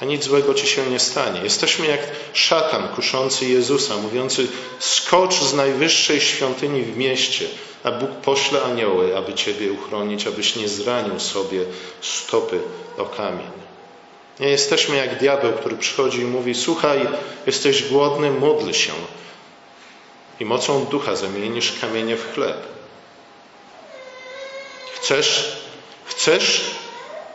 a 0.00 0.04
nic 0.04 0.24
złego 0.24 0.54
Ci 0.54 0.66
się 0.66 0.86
nie 0.86 0.98
stanie. 0.98 1.40
Jesteśmy 1.44 1.86
jak 1.86 2.00
szatan 2.32 2.88
kuszący 2.88 3.46
Jezusa, 3.46 3.96
mówiący 3.96 4.48
skocz 4.78 5.34
z 5.34 5.54
najwyższej 5.54 6.20
świątyni 6.20 6.82
w 6.82 6.96
mieście, 6.96 7.48
a 7.84 7.90
Bóg 7.90 8.10
pośle 8.10 8.62
anioły, 8.62 9.16
aby 9.16 9.34
Ciebie 9.34 9.72
uchronić, 9.72 10.26
abyś 10.26 10.56
nie 10.56 10.68
zranił 10.68 11.20
sobie 11.20 11.64
stopy 12.00 12.60
o 12.98 13.04
kamień. 13.04 13.69
Nie 14.40 14.48
jesteśmy 14.48 14.96
jak 14.96 15.18
diabeł, 15.18 15.52
który 15.52 15.76
przychodzi 15.76 16.20
i 16.20 16.24
mówi: 16.24 16.54
Słuchaj, 16.54 17.08
jesteś 17.46 17.82
głodny, 17.82 18.30
módl 18.30 18.72
się. 18.72 18.92
I 20.40 20.44
mocą 20.44 20.84
ducha 20.84 21.16
zamienisz 21.16 21.72
kamienie 21.80 22.16
w 22.16 22.34
chleb. 22.34 22.56
Chcesz, 24.94 25.56
chcesz 26.04 26.60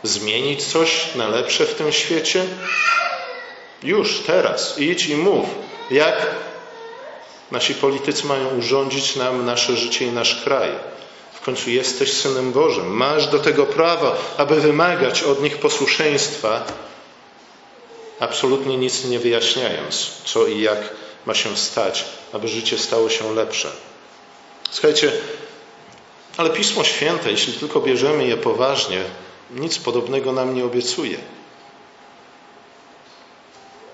zmienić 0.02 0.64
coś 0.64 1.14
na 1.14 1.28
lepsze 1.28 1.66
w 1.66 1.74
tym 1.74 1.92
świecie? 1.92 2.44
Już, 3.82 4.20
teraz, 4.26 4.78
idź 4.78 5.06
i 5.06 5.16
mów, 5.16 5.46
jak 5.90 6.26
Nasi 7.50 7.74
politycy 7.74 8.26
mają 8.26 8.48
urządzić 8.58 9.16
nam 9.16 9.44
nasze 9.44 9.76
życie 9.76 10.04
i 10.04 10.12
nasz 10.12 10.42
kraj. 10.44 10.70
W 11.32 11.40
końcu 11.40 11.70
jesteś 11.70 12.12
synem 12.12 12.52
Bożym. 12.52 12.86
Masz 12.86 13.26
do 13.26 13.38
tego 13.38 13.66
prawo, 13.66 14.16
aby 14.36 14.60
wymagać 14.60 15.22
od 15.22 15.42
nich 15.42 15.58
posłuszeństwa, 15.58 16.64
absolutnie 18.20 18.76
nic 18.76 19.04
nie 19.04 19.18
wyjaśniając, 19.18 20.10
co 20.24 20.46
i 20.46 20.60
jak 20.60 20.78
ma 21.26 21.34
się 21.34 21.56
stać, 21.56 22.04
aby 22.32 22.48
życie 22.48 22.78
stało 22.78 23.08
się 23.10 23.34
lepsze. 23.34 23.68
Słuchajcie, 24.70 25.12
ale 26.36 26.50
Pismo 26.50 26.84
Święte, 26.84 27.30
jeśli 27.30 27.52
tylko 27.52 27.80
bierzemy 27.80 28.26
je 28.26 28.36
poważnie, 28.36 29.02
nic 29.50 29.78
podobnego 29.78 30.32
nam 30.32 30.54
nie 30.54 30.64
obiecuje. 30.64 31.18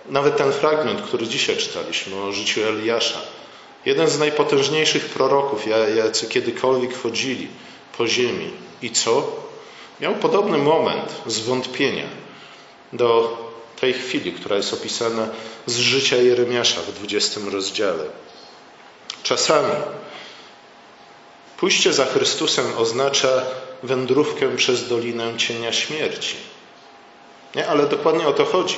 Nawet 0.08 0.36
ten 0.36 0.52
fragment, 0.52 1.02
który 1.02 1.26
dzisiaj 1.26 1.56
czytaliśmy 1.56 2.16
o 2.16 2.32
życiu 2.32 2.60
Eliasza, 2.64 3.20
Jeden 3.86 4.08
z 4.08 4.18
najpotężniejszych 4.18 5.04
proroków, 5.04 5.66
jacy 5.96 6.26
kiedykolwiek 6.26 7.02
chodzili 7.02 7.48
po 7.98 8.08
ziemi. 8.08 8.50
I 8.82 8.90
co? 8.90 9.32
Miał 10.00 10.14
podobny 10.14 10.58
moment 10.58 11.22
zwątpienia. 11.26 12.06
do 12.92 13.36
tej 13.82 13.92
chwili, 13.92 14.32
która 14.32 14.56
jest 14.56 14.72
opisana 14.72 15.28
z 15.66 15.76
życia 15.76 16.16
Jeremiasza 16.16 16.80
w 16.80 16.92
20 16.92 17.40
rozdziale. 17.52 18.04
Czasami 19.22 19.74
pójście 21.56 21.92
za 21.92 22.04
Chrystusem 22.04 22.64
oznacza 22.76 23.42
wędrówkę 23.82 24.56
przez 24.56 24.88
dolinę 24.88 25.36
cienia 25.36 25.72
śmierci. 25.72 26.36
Nie? 27.54 27.66
Ale 27.66 27.86
dokładnie 27.86 28.26
o 28.26 28.32
to 28.32 28.44
chodzi. 28.44 28.76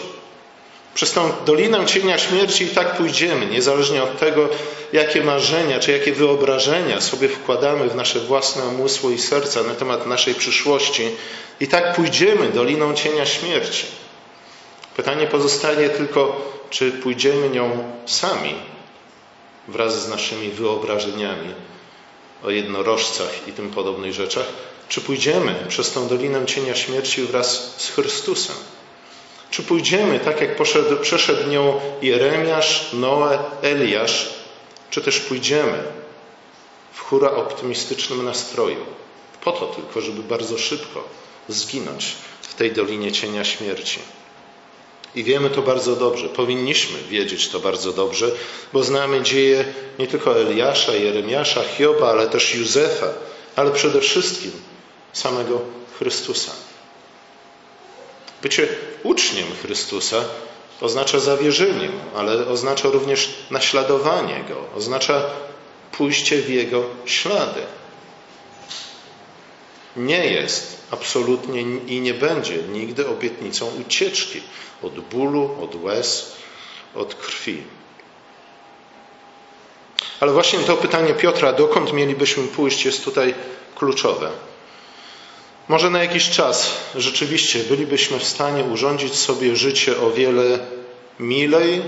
Przez 0.95 1.13
tą 1.13 1.33
dolinę 1.47 1.87
cienia 1.87 2.19
śmierci 2.19 2.65
i 2.65 2.69
tak 2.69 2.97
pójdziemy, 2.97 3.47
niezależnie 3.47 4.03
od 4.03 4.19
tego, 4.19 4.49
jakie 4.93 5.23
marzenia 5.23 5.81
czy 5.81 5.93
jakie 5.93 6.13
wyobrażenia 6.13 7.01
sobie 7.01 7.29
wkładamy 7.29 7.89
w 7.89 7.97
nasze 7.97 8.21
własne 8.21 8.65
umysły 8.65 9.15
i 9.15 9.19
serca 9.19 9.63
na 9.63 9.75
temat 9.75 10.07
naszej 10.07 10.35
przyszłości. 10.35 11.11
I 11.61 11.69
tak 11.69 11.95
pójdziemy 11.97 12.49
doliną 12.49 12.95
cienia 12.95 13.27
śmierci. 13.27 14.04
Pytanie 14.97 15.27
pozostaje 15.27 15.91
tylko, 15.91 16.41
czy 16.71 16.93
pójdziemy 16.93 17.49
nią 17.51 17.93
sami 18.07 18.55
wraz 19.69 20.05
z 20.05 20.09
naszymi 20.09 20.51
wyobrażeniami 20.51 21.55
o 22.45 22.51
jednorożcach 22.51 23.49
i 23.49 23.53
tym 23.53 23.71
podobnych 23.71 24.13
rzeczach, 24.13 24.47
czy 24.89 25.01
pójdziemy 25.01 25.55
przez 25.69 25.93
tą 25.93 26.09
dolinę 26.09 26.47
cienia 26.47 26.75
śmierci 26.75 27.23
wraz 27.23 27.75
z 27.77 27.91
Chrystusem. 27.91 28.57
Czy 29.51 29.63
pójdziemy 29.63 30.21
tak, 30.21 30.41
jak 30.41 30.57
poszedł, 30.57 30.97
przeszedł 30.97 31.51
nią 31.51 31.81
Jeremiasz, 32.03 32.93
Noe, 32.93 33.39
Eliasz, 33.63 34.35
czy 34.91 35.01
też 35.03 35.21
pójdziemy 35.21 35.83
w 36.93 37.01
hura 37.01 37.31
optymistycznym 37.31 38.25
nastroju, 38.25 38.87
po 39.45 39.53
to 39.53 39.67
tylko, 39.67 40.01
żeby 40.01 40.23
bardzo 40.23 40.59
szybko 40.59 41.05
zginąć 41.49 42.15
w 42.43 42.55
tej 42.55 42.73
dolinie 42.73 43.13
cienia 43.13 43.45
śmierci. 43.45 43.99
I 45.15 45.25
wiemy 45.25 45.51
to 45.51 45.63
bardzo 45.63 45.97
dobrze. 45.97 46.29
Powinniśmy 46.29 46.99
wiedzieć 47.09 47.49
to 47.49 47.61
bardzo 47.61 47.93
dobrze, 47.93 48.31
bo 48.73 48.83
znamy 48.83 49.23
dzieje 49.23 49.65
nie 49.99 50.07
tylko 50.07 50.41
Eliasza, 50.41 50.93
Jeremiasza, 50.93 51.63
Hioba, 51.63 52.11
ale 52.11 52.27
też 52.27 52.55
Józefa, 52.55 53.07
ale 53.57 53.71
przede 53.71 54.01
wszystkim 54.01 54.53
samego 55.13 55.61
Chrystusa. 55.99 56.53
Bycie 58.43 58.69
uczniem 59.03 59.47
Chrystusa 59.63 60.25
oznacza 60.81 61.21
zawierzenie, 61.21 61.89
ale 62.17 62.47
oznacza 62.47 62.89
również 62.89 63.29
naśladowanie 63.51 64.45
Go, 64.49 64.79
oznacza 64.79 65.23
pójście 65.93 66.43
w 66.43 66.49
Jego 66.49 66.85
ślady. 67.07 67.61
Nie 69.97 70.27
jest 70.27 70.87
absolutnie 70.91 71.63
i 71.87 72.01
nie 72.01 72.15
będzie 72.15 72.57
nigdy 72.57 73.09
obietnicą 73.09 73.71
ucieczki 73.81 74.41
od 74.83 75.01
bólu, 75.01 75.57
od 75.63 75.75
łez, 75.83 76.33
od 76.95 77.15
krwi. 77.15 77.63
Ale 80.21 80.33
właśnie 80.33 80.59
to 80.59 80.77
pytanie 80.77 81.15
Piotra, 81.15 81.53
dokąd 81.53 81.93
mielibyśmy 81.93 82.45
pójść, 82.45 82.85
jest 82.85 83.05
tutaj 83.05 83.35
kluczowe. 83.75 84.31
Może 85.69 85.91
na 85.91 86.03
jakiś 86.03 86.31
czas 86.31 86.77
rzeczywiście 86.95 87.59
bylibyśmy 87.59 88.19
w 88.19 88.25
stanie 88.25 88.65
urządzić 88.65 89.15
sobie 89.15 89.57
życie 89.57 90.01
o 90.01 90.11
wiele 90.11 90.59
milej, 91.21 91.83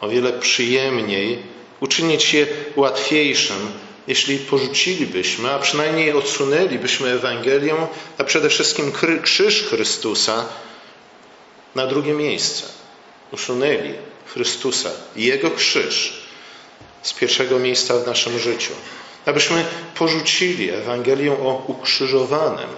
o 0.00 0.08
wiele 0.08 0.32
przyjemniej, 0.32 1.42
uczynić 1.80 2.34
je 2.34 2.46
łatwiejszym, 2.76 3.72
jeśli 4.06 4.38
porzucilibyśmy, 4.38 5.50
a 5.50 5.58
przynajmniej 5.58 6.12
odsunęlibyśmy 6.12 7.08
Ewangelię, 7.10 7.74
a 8.18 8.24
przede 8.24 8.48
wszystkim 8.48 8.92
krzyż 9.22 9.62
Chrystusa 9.62 10.44
na 11.74 11.86
drugie 11.86 12.12
miejsce. 12.12 12.66
Usunęli 13.32 13.94
Chrystusa 14.26 14.90
i 15.16 15.24
Jego 15.24 15.50
krzyż 15.50 16.22
z 17.02 17.12
pierwszego 17.12 17.58
miejsca 17.58 17.98
w 17.98 18.06
naszym 18.06 18.38
życiu. 18.38 18.72
Abyśmy 19.26 19.64
porzucili 19.94 20.70
Ewangelię 20.70 21.32
o 21.32 21.64
ukrzyżowanym 21.66 22.68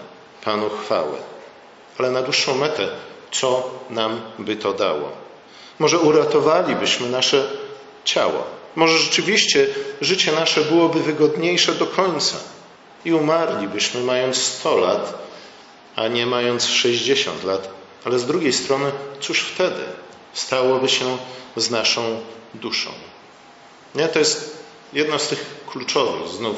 Panu 0.44 0.70
chwały. 0.70 1.18
Ale 1.98 2.10
na 2.10 2.22
dłuższą 2.22 2.54
metę, 2.54 2.88
co 3.30 3.70
nam 3.90 4.20
by 4.38 4.56
to 4.56 4.72
dało? 4.72 5.12
Może 5.78 5.98
uratowalibyśmy 5.98 7.08
nasze 7.08 7.48
ciało. 8.04 8.46
Może 8.76 8.98
rzeczywiście 8.98 9.66
życie 10.00 10.32
nasze 10.32 10.60
byłoby 10.60 11.02
wygodniejsze 11.02 11.74
do 11.74 11.86
końca 11.86 12.36
i 13.04 13.12
umarlibyśmy 13.12 14.00
mając 14.00 14.36
100 14.36 14.76
lat, 14.76 15.18
a 15.96 16.08
nie 16.08 16.26
mając 16.26 16.66
60 16.66 17.44
lat. 17.44 17.68
Ale 18.04 18.18
z 18.18 18.26
drugiej 18.26 18.52
strony, 18.52 18.92
cóż 19.20 19.40
wtedy 19.40 19.82
stałoby 20.32 20.88
się 20.88 21.18
z 21.56 21.70
naszą 21.70 22.20
duszą? 22.54 22.90
Nie? 23.94 24.08
To 24.08 24.18
jest 24.18 24.64
jedno 24.92 25.18
z 25.18 25.28
tych 25.28 25.46
kluczowych 25.66 26.28
znów 26.28 26.56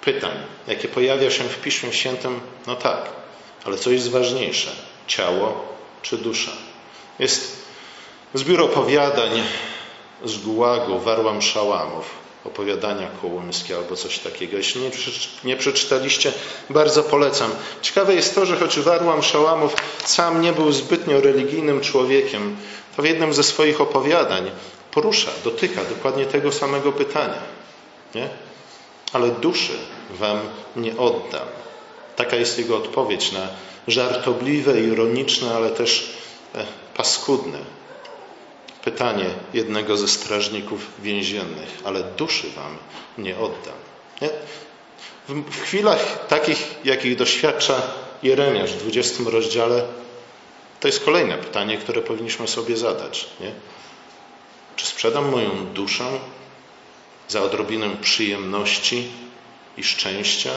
pytań, 0.00 0.36
jakie 0.66 0.88
pojawia 0.88 1.30
się 1.30 1.44
w 1.44 1.60
Piśmie 1.60 1.92
Świętym. 1.92 2.40
No 2.66 2.76
tak, 2.76 3.10
ale 3.64 3.78
co 3.78 3.90
jest 3.90 4.10
ważniejsze? 4.10 4.70
Ciało 5.06 5.68
czy 6.02 6.18
dusza? 6.18 6.52
Jest 7.18 7.56
zbiór 8.34 8.60
opowiadań 8.62 9.42
z 10.24 10.38
Gułagu, 10.38 10.98
Warłam 10.98 11.42
Szałamów, 11.42 12.10
opowiadania 12.44 13.08
kołomskie 13.22 13.76
albo 13.76 13.96
coś 13.96 14.18
takiego. 14.18 14.56
Jeśli 14.56 14.80
nie, 14.80 14.90
nie 15.44 15.56
przeczytaliście, 15.56 16.32
bardzo 16.70 17.02
polecam. 17.02 17.50
Ciekawe 17.82 18.14
jest 18.14 18.34
to, 18.34 18.46
że 18.46 18.56
choć 18.56 18.80
Warłam 18.80 19.22
Szałamów 19.22 19.76
sam 20.04 20.40
nie 20.40 20.52
był 20.52 20.72
zbytnio 20.72 21.20
religijnym 21.20 21.80
człowiekiem, 21.80 22.56
to 22.96 23.02
w 23.02 23.06
jednym 23.06 23.34
ze 23.34 23.42
swoich 23.42 23.80
opowiadań 23.80 24.50
porusza, 24.90 25.30
dotyka 25.44 25.80
dokładnie 25.84 26.24
tego 26.24 26.52
samego 26.52 26.92
pytania. 26.92 27.42
Nie? 28.14 28.28
Ale 29.12 29.28
duszy 29.28 29.72
wam 30.10 30.40
nie 30.76 30.96
oddam. 30.96 31.46
Taka 32.16 32.36
jest 32.36 32.58
jego 32.58 32.76
odpowiedź 32.76 33.32
na 33.32 33.48
żartobliwe, 33.88 34.80
ironiczne, 34.80 35.54
ale 35.54 35.70
też 35.70 36.10
e, 36.54 36.64
paskudne 36.96 37.58
pytanie 38.84 39.26
jednego 39.54 39.96
ze 39.96 40.08
strażników 40.08 40.86
więziennych, 41.02 41.78
ale 41.84 42.02
duszy 42.02 42.50
wam 42.50 42.76
nie 43.18 43.38
oddam. 43.38 43.74
Nie? 44.22 44.30
W 45.28 45.62
chwilach 45.62 46.26
takich, 46.26 46.74
jakich 46.84 47.16
doświadcza 47.16 47.82
Jeremiasz 48.22 48.72
w 48.72 48.82
20 48.82 49.24
rozdziale, 49.26 49.82
to 50.80 50.88
jest 50.88 51.04
kolejne 51.04 51.38
pytanie, 51.38 51.78
które 51.78 52.02
powinniśmy 52.02 52.48
sobie 52.48 52.76
zadać. 52.76 53.26
Nie? 53.40 53.52
Czy 54.76 54.86
sprzedam 54.86 55.30
moją 55.30 55.66
duszę 55.66 56.04
za 57.28 57.42
odrobinę 57.42 57.96
przyjemności 57.96 59.08
i 59.76 59.84
szczęścia? 59.84 60.50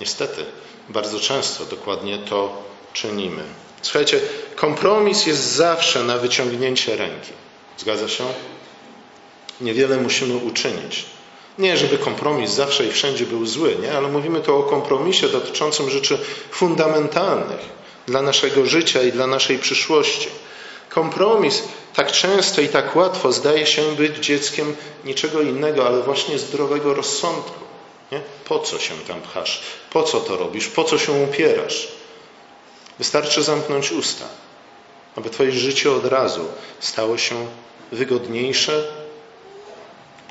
Niestety, 0.00 0.44
bardzo 0.88 1.20
często 1.20 1.64
dokładnie 1.64 2.18
to 2.18 2.62
czynimy. 2.92 3.42
Słuchajcie, 3.82 4.20
kompromis 4.56 5.26
jest 5.26 5.52
zawsze 5.52 6.02
na 6.02 6.18
wyciągnięcie 6.18 6.96
ręki. 6.96 7.32
Zgadza 7.78 8.08
się? 8.08 8.24
Niewiele 9.60 9.96
musimy 9.96 10.36
uczynić. 10.36 11.04
Nie, 11.58 11.76
żeby 11.76 11.98
kompromis 11.98 12.50
zawsze 12.50 12.86
i 12.86 12.90
wszędzie 12.90 13.26
był 13.26 13.46
zły, 13.46 13.76
nie? 13.82 13.96
ale 13.96 14.08
mówimy 14.08 14.40
tu 14.40 14.56
o 14.56 14.62
kompromisie 14.62 15.28
dotyczącym 15.28 15.90
rzeczy 15.90 16.18
fundamentalnych 16.50 17.60
dla 18.06 18.22
naszego 18.22 18.66
życia 18.66 19.02
i 19.02 19.12
dla 19.12 19.26
naszej 19.26 19.58
przyszłości. 19.58 20.28
Kompromis 20.88 21.62
tak 21.94 22.12
często 22.12 22.60
i 22.60 22.68
tak 22.68 22.96
łatwo 22.96 23.32
zdaje 23.32 23.66
się 23.66 23.82
być 23.96 24.16
dzieckiem 24.16 24.76
niczego 25.04 25.42
innego, 25.42 25.86
ale 25.86 26.02
właśnie 26.02 26.38
zdrowego 26.38 26.94
rozsądku. 26.94 27.60
Nie? 28.12 28.20
Po 28.44 28.58
co 28.58 28.78
się 28.78 28.94
tam 29.08 29.20
pchasz? 29.20 29.62
Po 29.90 30.02
co 30.02 30.20
to 30.20 30.36
robisz? 30.36 30.68
Po 30.68 30.84
co 30.84 30.98
się 30.98 31.12
upierasz? 31.12 31.88
Wystarczy 32.98 33.42
zamknąć 33.42 33.92
usta, 33.92 34.24
aby 35.16 35.30
Twoje 35.30 35.52
życie 35.52 35.92
od 35.92 36.04
razu 36.04 36.44
stało 36.80 37.18
się 37.18 37.46
wygodniejsze, 37.92 38.84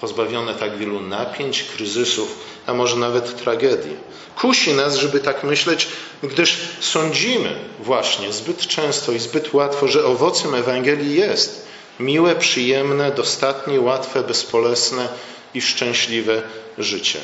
pozbawione 0.02 0.54
tak 0.54 0.78
wielu 0.78 1.02
napięć, 1.02 1.64
kryzysów, 1.64 2.40
a 2.66 2.74
może 2.74 2.96
nawet 2.96 3.44
tragedii. 3.44 3.98
Kusi 4.36 4.74
nas, 4.74 4.96
żeby 4.96 5.20
tak 5.20 5.44
myśleć, 5.44 5.88
gdyż 6.24 6.58
sądzimy 6.80 7.56
właśnie 7.80 8.34
zbyt 8.34 8.68
często 8.68 9.12
i 9.12 9.20
zbyt 9.20 9.54
łatwo, 9.54 9.88
że 9.88 10.06
owocem 10.06 10.56
Ewangelii 10.56 11.16
jest 11.16 11.68
miłe, 12.00 12.36
przyjemne, 12.36 13.12
dostatnie, 13.12 13.82
łatwe, 13.82 14.24
bezbolesne 14.24 15.08
i 15.54 15.62
szczęśliwe 15.62 16.42
życie. 16.78 17.20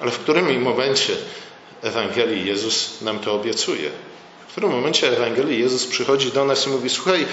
Ale 0.00 0.10
w 0.10 0.18
którym 0.18 0.62
momencie 0.62 1.12
Ewangelii 1.82 2.46
Jezus 2.46 3.00
nam 3.02 3.18
to 3.18 3.34
obiecuje? 3.34 3.90
Którym 4.56 4.70
momencie 4.72 5.16
Ewangelii 5.16 5.60
Jezus 5.60 5.86
przychodzi 5.86 6.32
do 6.32 6.44
nas 6.44 6.66
i 6.66 6.70
mówi: 6.70 6.90
Słuchaj, 6.90 7.26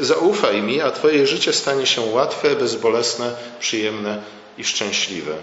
zaufaj 0.00 0.62
mi, 0.62 0.80
a 0.80 0.90
Twoje 0.90 1.26
życie 1.26 1.52
stanie 1.52 1.86
się 1.86 2.00
łatwe, 2.00 2.56
bezbolesne, 2.56 3.36
przyjemne 3.60 4.22
i 4.58 4.64
szczęśliwe. 4.64 5.36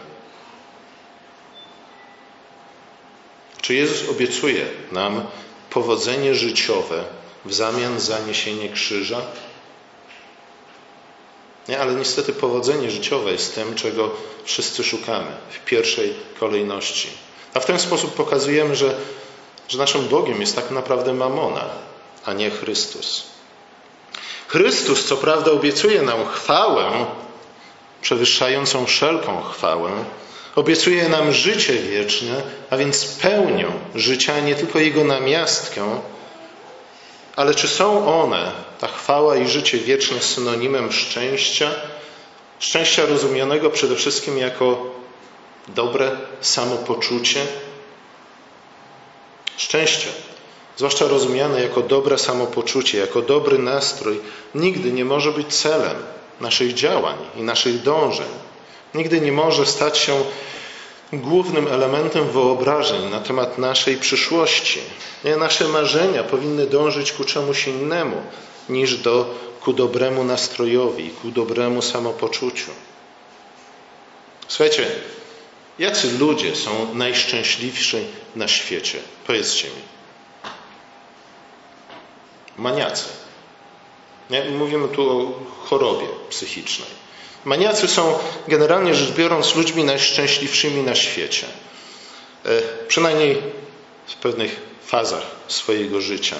Czy 3.61 3.73
Jezus 3.73 4.09
obiecuje 4.09 4.65
nam 4.91 5.25
powodzenie 5.69 6.35
życiowe 6.35 7.03
w 7.45 7.53
zamian 7.53 7.99
za 7.99 8.19
niesienie 8.19 8.69
krzyża? 8.69 9.21
Nie, 11.67 11.79
ale 11.79 11.93
niestety 11.93 12.33
powodzenie 12.33 12.91
życiowe 12.91 13.31
jest 13.31 13.55
tym, 13.55 13.75
czego 13.75 14.11
wszyscy 14.43 14.83
szukamy 14.83 15.31
w 15.49 15.65
pierwszej 15.65 16.13
kolejności. 16.39 17.07
A 17.53 17.59
w 17.59 17.65
ten 17.65 17.79
sposób 17.79 18.13
pokazujemy, 18.13 18.75
że, 18.75 18.95
że 19.71 19.77
naszym 19.77 20.07
Bogiem 20.07 20.41
jest 20.41 20.55
tak 20.55 20.71
naprawdę 20.71 21.13
mamona, 21.13 21.65
a 22.25 22.33
nie 22.33 22.49
Chrystus. 22.49 23.23
Chrystus, 24.47 25.05
co 25.05 25.17
prawda, 25.17 25.51
obiecuje 25.51 26.01
nam 26.01 26.25
chwałę, 26.27 27.05
przewyższającą 28.01 28.85
wszelką 28.85 29.41
chwałę, 29.41 29.91
obiecuje 30.55 31.09
nam 31.09 31.33
życie 31.33 31.73
wieczne, 31.73 32.41
a 32.69 32.77
więc 32.77 33.05
pełnią 33.05 33.71
życia, 33.95 34.39
nie 34.39 34.55
tylko 34.55 34.79
jego 34.79 35.03
namiastkę, 35.03 36.01
ale 37.35 37.55
czy 37.55 37.67
są 37.67 38.21
one, 38.23 38.51
ta 38.79 38.87
chwała 38.87 39.37
i 39.37 39.47
życie 39.47 39.77
wieczne, 39.77 40.21
synonimem 40.21 40.91
szczęścia? 40.91 41.71
Szczęścia 42.59 43.05
rozumianego 43.05 43.69
przede 43.69 43.95
wszystkim 43.95 44.37
jako 44.37 44.85
dobre 45.67 46.11
samopoczucie? 46.41 47.45
Szczęście, 49.57 50.07
zwłaszcza 50.77 51.07
rozumiane 51.07 51.61
jako 51.61 51.81
dobre 51.81 52.17
samopoczucie, 52.17 52.97
jako 52.97 53.21
dobry 53.21 53.57
nastrój, 53.57 54.19
nigdy 54.55 54.91
nie 54.91 55.05
może 55.05 55.31
być 55.31 55.47
celem 55.47 55.95
naszych 56.41 56.73
działań 56.73 57.17
i 57.37 57.41
naszych 57.43 57.81
dążeń. 57.81 58.29
Nigdy 58.93 59.21
nie 59.21 59.31
może 59.31 59.65
stać 59.65 59.97
się 59.97 60.23
głównym 61.13 61.67
elementem 61.67 62.27
wyobrażeń 62.27 63.09
na 63.09 63.19
temat 63.19 63.57
naszej 63.57 63.97
przyszłości. 63.97 64.79
Nie, 65.23 65.37
nasze 65.37 65.67
marzenia 65.67 66.23
powinny 66.23 66.67
dążyć 66.67 67.11
ku 67.11 67.23
czemuś 67.23 67.67
innemu 67.67 68.21
niż 68.69 68.97
do, 68.97 69.35
ku 69.61 69.73
dobremu 69.73 70.23
nastrojowi, 70.23 71.09
ku 71.09 71.31
dobremu 71.31 71.81
samopoczuciu. 71.81 72.71
Słuchajcie, 74.47 74.85
jacy 75.81 76.17
ludzie 76.19 76.55
są 76.55 76.95
najszczęśliwsi 76.95 77.97
na 78.35 78.47
świecie? 78.47 78.99
Powiedzcie 79.27 79.67
mi. 79.67 79.81
Maniacy. 82.57 83.05
Mówimy 84.57 84.87
tu 84.87 85.09
o 85.09 85.39
chorobie 85.65 86.07
psychicznej. 86.29 86.89
Maniacy 87.45 87.87
są 87.87 88.19
generalnie 88.47 88.95
rzecz 88.95 89.11
biorąc 89.11 89.55
ludźmi 89.55 89.83
najszczęśliwszymi 89.83 90.83
na 90.83 90.95
świecie. 90.95 91.47
E, 92.45 92.49
przynajmniej 92.87 93.37
w 94.07 94.15
pewnych 94.15 94.59
fazach 94.85 95.25
swojego 95.47 96.01
życia. 96.01 96.35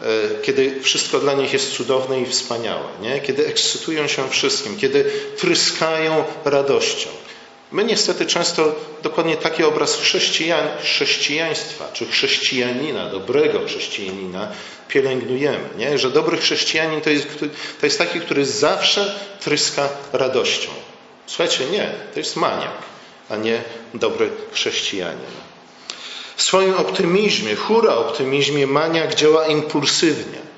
E, 0.00 0.06
kiedy 0.42 0.80
wszystko 0.82 1.18
dla 1.18 1.32
nich 1.32 1.52
jest 1.52 1.72
cudowne 1.72 2.20
i 2.20 2.26
wspaniałe, 2.26 2.88
nie? 3.00 3.20
kiedy 3.20 3.46
ekscytują 3.46 4.08
się 4.08 4.30
wszystkim, 4.30 4.76
kiedy 4.76 5.10
tryskają 5.36 6.24
radością. 6.44 7.08
My 7.72 7.84
niestety 7.84 8.26
często 8.26 8.74
dokładnie 9.02 9.36
taki 9.36 9.64
obraz 9.64 9.96
chrześcijaństwa, 10.82 11.88
czy 11.92 12.06
chrześcijanina, 12.06 13.10
dobrego 13.10 13.60
chrześcijanina 13.66 14.48
pielęgnujemy. 14.88 15.68
Nie? 15.76 15.98
Że 15.98 16.10
dobry 16.10 16.36
chrześcijanin 16.36 17.00
to 17.00 17.10
jest, 17.10 17.28
to 17.80 17.86
jest 17.86 17.98
taki, 17.98 18.20
który 18.20 18.46
zawsze 18.46 19.20
tryska 19.40 19.88
radością. 20.12 20.70
Słuchajcie, 21.26 21.64
nie, 21.64 21.90
to 22.14 22.20
jest 22.20 22.36
maniak, 22.36 22.72
a 23.28 23.36
nie 23.36 23.62
dobry 23.94 24.30
chrześcijanin. 24.52 25.30
W 26.36 26.42
swoim 26.42 26.74
optymizmie, 26.74 27.54
hura 27.54 27.94
optymizmie, 27.94 28.66
maniak 28.66 29.14
działa 29.14 29.46
impulsywnie. 29.46 30.49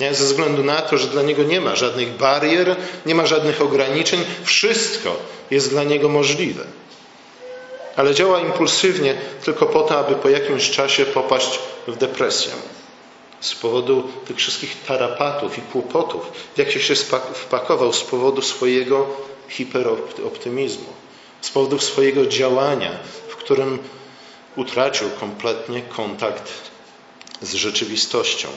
Nie? 0.00 0.14
Ze 0.14 0.24
względu 0.24 0.64
na 0.64 0.82
to, 0.82 0.98
że 0.98 1.06
dla 1.06 1.22
niego 1.22 1.42
nie 1.42 1.60
ma 1.60 1.76
żadnych 1.76 2.16
barier, 2.16 2.76
nie 3.06 3.14
ma 3.14 3.26
żadnych 3.26 3.62
ograniczeń, 3.62 4.24
wszystko 4.44 5.16
jest 5.50 5.70
dla 5.70 5.84
niego 5.84 6.08
możliwe. 6.08 6.64
Ale 7.96 8.14
działa 8.14 8.40
impulsywnie 8.40 9.14
tylko 9.44 9.66
po 9.66 9.82
to, 9.82 9.98
aby 9.98 10.14
po 10.14 10.28
jakimś 10.28 10.70
czasie 10.70 11.06
popaść 11.06 11.58
w 11.86 11.96
depresję. 11.96 12.52
Z 13.40 13.54
powodu 13.54 14.08
tych 14.26 14.36
wszystkich 14.36 14.82
tarapatów 14.86 15.58
i 15.58 15.60
kłopotów, 15.60 16.32
w 16.54 16.58
jakie 16.58 16.80
się 16.80 16.94
wpakował, 17.34 17.92
z 17.92 18.02
powodu 18.02 18.42
swojego 18.42 19.06
hiperoptymizmu, 19.48 20.92
z 21.40 21.50
powodu 21.50 21.78
swojego 21.78 22.26
działania, 22.26 22.90
w 23.28 23.36
którym 23.36 23.78
utracił 24.56 25.10
kompletnie 25.20 25.82
kontakt 25.82 26.52
z 27.42 27.54
rzeczywistością. 27.54 28.48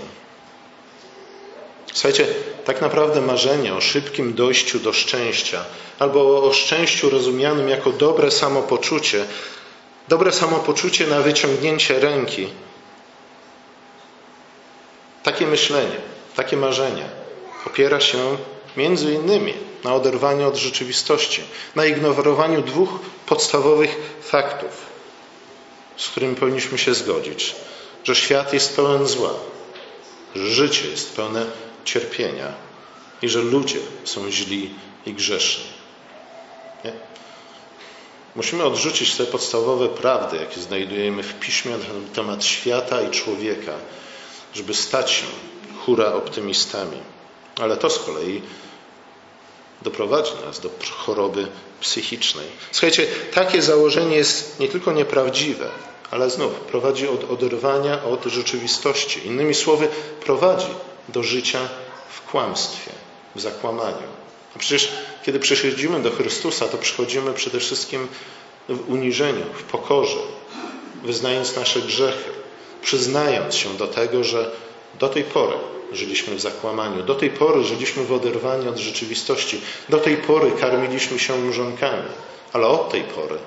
Słuchajcie, 1.94 2.28
tak 2.66 2.82
naprawdę 2.82 3.22
marzenie 3.22 3.74
o 3.74 3.82
szybkim 3.82 4.34
dojściu 4.34 4.80
do 4.80 4.94
szczęścia, 4.94 5.66
albo 6.00 6.44
o 6.44 6.54
szczęściu 6.54 7.10
rozumianym 7.10 7.70
jako 7.70 7.92
dobre 7.92 8.32
samopoczucie, 8.32 9.26
dobre 10.08 10.32
samopoczucie 10.32 11.08
na 11.08 11.22
wyciągnięcie 11.22 12.00
ręki, 12.00 12.48
takie 15.24 15.48
myślenie, 15.48 15.96
takie 16.36 16.58
marzenie 16.58 17.06
opiera 17.66 18.00
się 18.00 18.38
między 18.78 19.14
innymi 19.14 19.54
na 19.84 19.96
oderwaniu 19.96 20.48
od 20.48 20.56
rzeczywistości, 20.56 21.42
na 21.76 21.86
ignorowaniu 21.86 22.62
dwóch 22.62 22.90
podstawowych 23.26 23.96
faktów, 24.22 24.86
z 25.98 26.10
którymi 26.10 26.36
powinniśmy 26.36 26.78
się 26.78 26.94
zgodzić: 26.94 27.56
że 28.04 28.16
świat 28.16 28.54
jest 28.54 28.76
pełen 28.76 29.08
zła, 29.08 29.34
że 30.36 30.50
życie 30.50 30.90
jest 30.90 31.16
pełne 31.16 31.46
cierpienia 31.88 32.54
i 33.22 33.30
że 33.30 33.40
ludzie 33.40 33.80
są 34.04 34.32
źli 34.32 34.70
i 35.06 35.14
grzeszni. 35.14 35.64
Nie? 36.86 36.94
Musimy 38.36 38.64
odrzucić 38.64 39.16
te 39.16 39.26
podstawowe 39.26 39.90
prawdy, 39.90 40.38
jakie 40.38 40.60
znajdujemy 40.60 41.24
w 41.24 41.40
piśmie 41.40 41.72
na 41.72 42.14
temat 42.16 42.46
świata 42.46 43.02
i 43.02 43.12
człowieka, 43.12 43.74
żeby 44.54 44.74
stać 44.74 45.12
się 45.12 45.26
hura 45.86 46.14
optymistami. 46.14 46.98
Ale 47.60 47.78
to 47.78 47.90
z 47.90 48.00
kolei 48.00 48.42
doprowadzi 49.82 50.32
nas 50.46 50.60
do 50.60 50.70
choroby 50.98 51.48
psychicznej. 51.82 52.48
Słuchajcie, 52.72 53.08
takie 53.34 53.62
założenie 53.62 54.16
jest 54.16 54.60
nie 54.60 54.68
tylko 54.68 54.92
nieprawdziwe, 54.92 55.70
ale 56.12 56.30
znów 56.30 56.54
prowadzi 56.54 57.08
od 57.08 57.32
oderwania 57.32 58.04
od 58.04 58.26
rzeczywistości. 58.26 59.28
Innymi 59.28 59.56
słowy, 59.56 59.88
prowadzi 60.26 60.68
do 61.10 61.24
życia 61.24 61.60
w 62.10 62.32
kłamstwie, 62.32 62.92
w 63.36 63.42
zakłamaniu. 63.42 64.08
A 64.56 64.60
przecież 64.60 64.92
kiedy 65.26 65.40
przychodzimy 65.40 66.02
do 66.02 66.12
Chrystusa, 66.12 66.68
to 66.68 66.78
przychodzimy 66.78 67.34
przede 67.34 67.60
wszystkim 67.60 68.08
w 68.70 68.90
uniżeniu, 68.90 69.46
w 69.54 69.64
pokorze, 69.64 70.20
wyznając 71.04 71.56
nasze 71.56 71.82
grzechy, 71.82 72.32
przyznając 72.82 73.56
się 73.56 73.78
do 73.78 73.88
tego, 73.88 74.24
że 74.24 74.52
do 75.00 75.10
tej 75.10 75.24
pory 75.24 75.58
żyliśmy 75.92 76.36
w 76.36 76.42
zakłamaniu, 76.42 77.04
do 77.04 77.16
tej 77.16 77.30
pory 77.30 77.64
żyliśmy 77.64 78.04
w 78.04 78.14
oderwaniu 78.14 78.70
od 78.70 78.78
rzeczywistości, 78.78 79.62
do 79.90 79.98
tej 79.98 80.18
pory 80.18 80.52
karmiliśmy 80.52 81.20
się 81.20 81.38
mrzonkami, 81.38 82.10
ale 82.54 82.68
od 82.68 82.90
tej 82.90 83.04
pory 83.04 83.38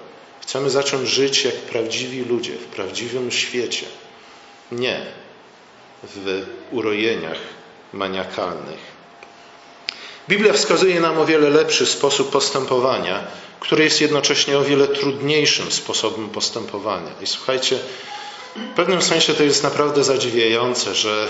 chcemy 0.40 0.70
zacząć 0.70 1.08
żyć 1.08 1.44
jak 1.44 1.54
prawdziwi 1.54 2.24
ludzie 2.24 2.52
w 2.52 2.64
prawdziwym 2.64 3.30
świecie. 3.30 3.86
Nie 4.72 5.06
w 6.02 6.46
urojeniach 6.70 7.38
maniakalnych. 7.92 9.00
Biblia 10.28 10.52
wskazuje 10.52 11.00
nam 11.00 11.18
o 11.18 11.26
wiele 11.26 11.50
lepszy 11.50 11.86
sposób 11.86 12.30
postępowania, 12.30 13.26
który 13.60 13.84
jest 13.84 14.00
jednocześnie 14.00 14.58
o 14.58 14.64
wiele 14.64 14.88
trudniejszym 14.88 15.72
sposobem 15.72 16.28
postępowania. 16.28 17.10
I 17.20 17.26
słuchajcie, 17.26 17.78
w 18.56 18.74
pewnym 18.76 19.02
sensie 19.02 19.34
to 19.34 19.42
jest 19.42 19.62
naprawdę 19.62 20.04
zadziwiające, 20.04 20.94
że 20.94 21.28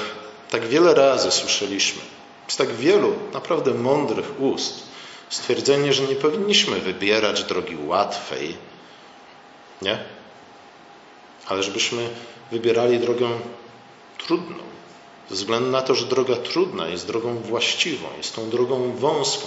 tak 0.51 0.67
wiele 0.67 0.95
razy 0.95 1.31
słyszeliśmy 1.31 2.03
z 2.49 2.57
tak 2.57 2.75
wielu 2.75 3.15
naprawdę 3.33 3.75
mądrych 3.75 4.41
ust 4.41 4.83
stwierdzenie, 5.29 5.93
że 5.93 6.03
nie 6.03 6.15
powinniśmy 6.15 6.81
wybierać 6.81 7.45
drogi 7.45 7.77
łatwej, 7.87 8.57
nie? 9.83 9.99
Ale 11.47 11.63
żebyśmy 11.63 12.09
wybierali 12.53 12.99
drogę 12.99 13.29
trudną, 14.31 14.65
ze 15.31 15.35
względu 15.35 15.71
na 15.71 15.83
to, 15.83 15.95
że 15.95 16.07
droga 16.07 16.37
trudna 16.37 16.89
jest 16.89 17.07
drogą 17.07 17.35
właściwą, 17.39 18.09
jest 18.19 18.35
tą 18.35 18.51
drogą 18.51 18.93
wąską. 18.93 19.47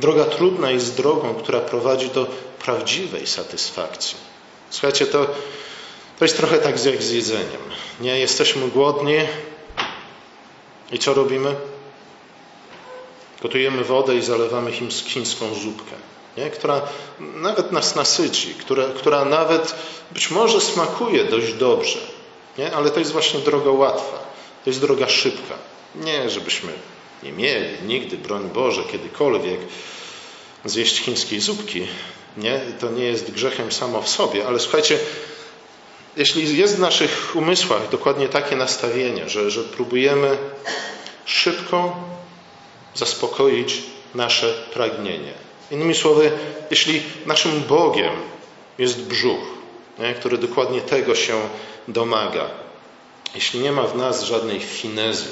Droga 0.00 0.24
trudna 0.24 0.70
jest 0.70 0.96
drogą, 0.96 1.34
która 1.34 1.60
prowadzi 1.60 2.10
do 2.10 2.26
prawdziwej 2.64 3.26
satysfakcji. 3.26 4.16
Słuchajcie, 4.70 5.06
to, 5.06 5.26
to 6.18 6.24
jest 6.24 6.36
trochę 6.36 6.58
tak 6.58 6.84
jak 6.84 7.02
z 7.02 7.10
jedzeniem. 7.10 7.62
Nie 8.00 8.18
jesteśmy 8.18 8.68
głodni 8.68 9.16
i 10.92 10.98
co 10.98 11.14
robimy? 11.14 11.54
Gotujemy 13.42 13.84
wodę 13.84 14.16
i 14.16 14.22
zalewamy 14.22 14.72
chińską 14.90 15.54
zupkę, 15.54 15.94
nie? 16.36 16.50
która 16.50 16.82
nawet 17.18 17.72
nas 17.72 17.96
nasyci, 17.96 18.54
która, 18.54 18.84
która 18.96 19.24
nawet 19.24 19.74
być 20.10 20.30
może 20.30 20.60
smakuje 20.60 21.24
dość 21.24 21.52
dobrze 21.52 22.17
Nie? 22.58 22.72
Ale 22.74 22.90
to 22.90 22.98
jest 22.98 23.12
właśnie 23.12 23.40
droga 23.40 23.70
łatwa. 23.70 24.18
To 24.64 24.70
jest 24.70 24.80
droga 24.80 25.08
szybka. 25.08 25.54
Nie, 25.94 26.30
żebyśmy 26.30 26.72
nie 27.22 27.32
mieli 27.32 27.76
nigdy, 27.86 28.16
broń 28.16 28.50
Boże, 28.54 28.82
kiedykolwiek 28.92 29.60
zjeść 30.64 31.00
chińskiej 31.00 31.40
zupki. 31.40 31.86
Nie? 32.36 32.60
To 32.80 32.90
nie 32.90 33.04
jest 33.04 33.30
grzechem 33.30 33.72
samo 33.72 34.02
w 34.02 34.08
sobie, 34.08 34.46
ale 34.46 34.60
słuchajcie, 34.60 34.98
jeśli 36.16 36.58
jest 36.58 36.76
w 36.76 36.80
naszych 36.80 37.36
umysłach 37.36 37.88
dokładnie 37.90 38.28
takie 38.28 38.56
nastawienie, 38.56 39.28
że, 39.28 39.50
że 39.50 39.64
próbujemy 39.64 40.38
szybko 41.24 41.96
zaspokoić 42.94 43.82
nasze 44.14 44.54
pragnienie. 44.74 45.32
Innymi 45.70 45.94
słowy, 45.94 46.32
jeśli 46.70 47.02
naszym 47.26 47.62
Bogiem 47.68 48.12
jest 48.78 49.02
brzuch, 49.02 49.57
nie, 49.98 50.14
który 50.14 50.38
dokładnie 50.38 50.80
tego 50.80 51.14
się 51.14 51.48
domaga, 51.88 52.50
jeśli 53.34 53.60
nie 53.60 53.72
ma 53.72 53.82
w 53.82 53.96
nas 53.96 54.22
żadnej 54.22 54.60
finezy 54.60 55.28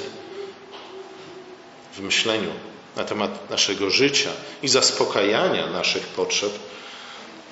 w 1.93 1.99
myśleniu 1.99 2.51
na 2.95 3.03
temat 3.03 3.49
naszego 3.49 3.89
życia 3.89 4.29
i 4.63 4.67
zaspokajania 4.67 5.67
naszych 5.67 6.07
potrzeb, 6.07 6.51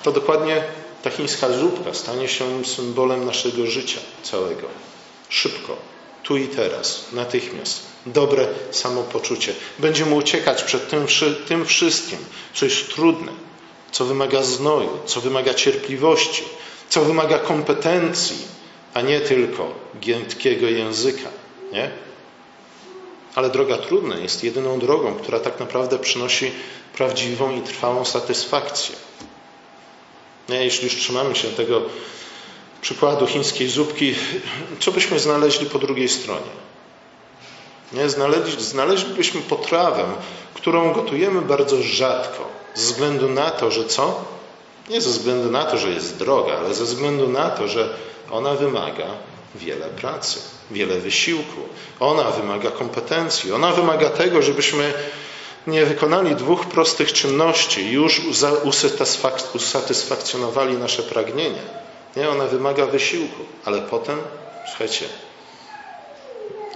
to 0.02 0.12
dokładnie 0.12 0.62
ta 1.02 1.10
chińska 1.10 1.52
zupka 1.52 1.94
stanie 1.94 2.28
się 2.28 2.64
symbolem 2.64 3.26
naszego 3.26 3.66
życia 3.66 3.98
całego. 4.22 4.66
Szybko, 5.28 5.76
tu 6.22 6.36
i 6.36 6.48
teraz, 6.48 7.04
natychmiast. 7.12 7.80
Dobre 8.06 8.46
samopoczucie. 8.70 9.54
Będziemy 9.78 10.14
uciekać 10.14 10.62
przed 10.62 10.90
tym, 10.90 11.06
tym 11.48 11.66
wszystkim, 11.66 12.18
co 12.54 12.64
jest 12.64 12.94
trudne, 12.94 13.32
co 13.92 14.04
wymaga 14.04 14.42
znoju, 14.42 14.98
co 15.06 15.20
wymaga 15.20 15.54
cierpliwości, 15.54 16.42
co 16.88 17.04
wymaga 17.04 17.38
kompetencji, 17.38 18.36
a 18.94 19.00
nie 19.00 19.20
tylko 19.20 19.74
giętkiego 20.00 20.66
języka. 20.66 21.28
Nie? 21.72 21.90
Ale 23.34 23.50
droga 23.50 23.78
trudna 23.78 24.18
jest 24.18 24.44
jedyną 24.44 24.78
drogą, 24.78 25.14
która 25.14 25.40
tak 25.40 25.60
naprawdę 25.60 25.98
przynosi 25.98 26.52
prawdziwą 26.96 27.56
i 27.56 27.60
trwałą 27.60 28.04
satysfakcję. 28.04 28.96
Nie? 30.48 30.64
Jeśli 30.64 30.84
już 30.84 30.96
trzymamy 30.96 31.36
się 31.36 31.48
tego 31.48 31.82
przykładu 32.80 33.26
chińskiej 33.26 33.68
zupki, 33.68 34.14
co 34.80 34.92
byśmy 34.92 35.20
znaleźli 35.20 35.66
po 35.66 35.78
drugiej 35.78 36.08
stronie? 36.08 36.66
Nie? 37.92 38.08
Znaleźli, 38.08 38.64
znaleźlibyśmy 38.64 39.40
potrawę, 39.40 40.04
którą 40.54 40.92
gotujemy 40.92 41.42
bardzo 41.42 41.82
rzadko, 41.82 42.48
ze 42.74 42.82
względu 42.86 43.28
na 43.28 43.50
to, 43.50 43.70
że 43.70 43.84
co? 43.84 44.35
Nie 44.88 45.00
ze 45.00 45.10
względu 45.10 45.50
na 45.50 45.64
to, 45.64 45.78
że 45.78 45.90
jest 45.90 46.16
droga, 46.16 46.58
ale 46.58 46.74
ze 46.74 46.84
względu 46.84 47.28
na 47.28 47.50
to, 47.50 47.68
że 47.68 47.94
ona 48.30 48.54
wymaga 48.54 49.06
wiele 49.54 49.86
pracy, 49.86 50.40
wiele 50.70 50.98
wysiłku. 50.98 51.60
Ona 52.00 52.30
wymaga 52.30 52.70
kompetencji, 52.70 53.52
ona 53.52 53.72
wymaga 53.72 54.10
tego, 54.10 54.42
żebyśmy 54.42 54.94
nie 55.66 55.86
wykonali 55.86 56.36
dwóch 56.36 56.66
prostych 56.66 57.12
czynności 57.12 57.90
już 57.92 58.22
usatysfakcjonowali 59.54 60.76
nasze 60.76 61.02
pragnienia. 61.02 61.62
Nie, 62.16 62.28
ona 62.30 62.46
wymaga 62.46 62.86
wysiłku, 62.86 63.44
ale 63.64 63.82
potem, 63.82 64.18
słuchajcie, 64.66 65.06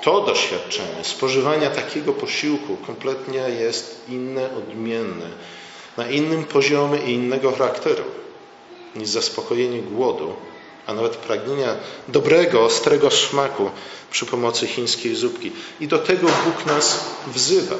to 0.01 0.21
doświadczenie 0.21 1.05
spożywania 1.05 1.71
takiego 1.71 2.13
posiłku 2.13 2.77
kompletnie 2.87 3.39
jest 3.39 4.01
inne, 4.09 4.51
odmienne, 4.57 5.27
na 5.97 6.09
innym 6.09 6.45
poziomie 6.45 6.99
i 6.99 7.13
innego 7.13 7.53
charakteru 7.53 8.05
niż 8.97 9.09
zaspokojenie 9.09 9.83
głodu, 9.83 10.35
a 10.87 10.95
nawet 10.95 11.17
pragnienia 11.17 11.77
dobrego, 12.09 12.65
ostrego 12.65 13.11
smaku 13.11 13.71
przy 14.11 14.27
pomocy 14.27 14.67
chińskiej 14.67 15.15
zupki. 15.15 15.53
I 15.81 15.89
do 15.89 15.99
tego 15.99 16.27
Bóg 16.27 16.67
nas 16.67 17.05
wzywa. 17.27 17.77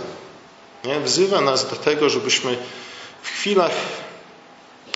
Nie? 0.85 1.01
Wzywa 1.01 1.41
nas 1.41 1.71
do 1.71 1.77
tego, 1.77 2.09
żebyśmy 2.09 2.57
w 3.23 3.29
chwilach 3.29 3.73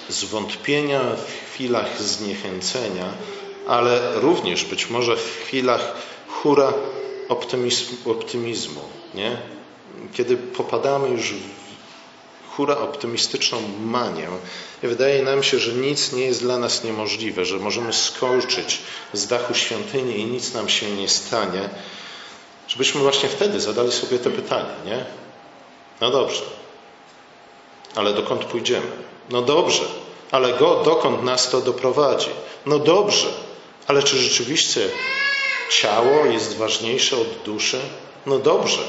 zwątpienia, 0.08 1.00
w 1.00 1.54
chwilach 1.54 2.02
zniechęcenia, 2.02 3.12
ale 3.68 4.20
również 4.20 4.64
być 4.64 4.90
może 4.90 5.16
w 5.16 5.40
chwilach 5.44 5.92
hura 6.28 6.72
optymizmu, 8.04 8.80
nie? 9.14 9.36
kiedy 10.12 10.36
popadamy 10.36 11.08
już 11.08 11.32
w 11.32 11.63
hura 12.56 12.78
optymistyczną 12.78 13.62
manię 13.80 14.28
wydaje 14.82 15.22
nam 15.22 15.42
się, 15.42 15.58
że 15.58 15.72
nic 15.72 16.12
nie 16.12 16.24
jest 16.24 16.40
dla 16.40 16.58
nas 16.58 16.84
niemożliwe, 16.84 17.44
że 17.44 17.58
możemy 17.58 17.92
skoczyć 17.92 18.80
z 19.12 19.26
dachu 19.26 19.54
świątyni 19.54 20.18
i 20.18 20.24
nic 20.24 20.54
nam 20.54 20.68
się 20.68 20.90
nie 20.90 21.08
stanie, 21.08 21.68
żebyśmy 22.68 23.00
właśnie 23.00 23.28
wtedy 23.28 23.60
zadali 23.60 23.92
sobie 23.92 24.18
to 24.18 24.30
pytanie, 24.30 24.74
nie? 24.86 25.04
No 26.00 26.10
dobrze, 26.10 26.42
ale 27.94 28.12
dokąd 28.12 28.44
pójdziemy? 28.44 28.86
No 29.30 29.42
dobrze, 29.42 29.84
ale 30.30 30.52
go, 30.52 30.82
dokąd 30.84 31.22
nas 31.22 31.50
to 31.50 31.60
doprowadzi? 31.60 32.30
No 32.66 32.78
dobrze, 32.78 33.28
ale 33.86 34.02
czy 34.02 34.16
rzeczywiście 34.16 34.88
ciało 35.80 36.24
jest 36.24 36.56
ważniejsze 36.56 37.16
od 37.16 37.28
duszy? 37.44 37.80
No 38.26 38.38
dobrze, 38.38 38.82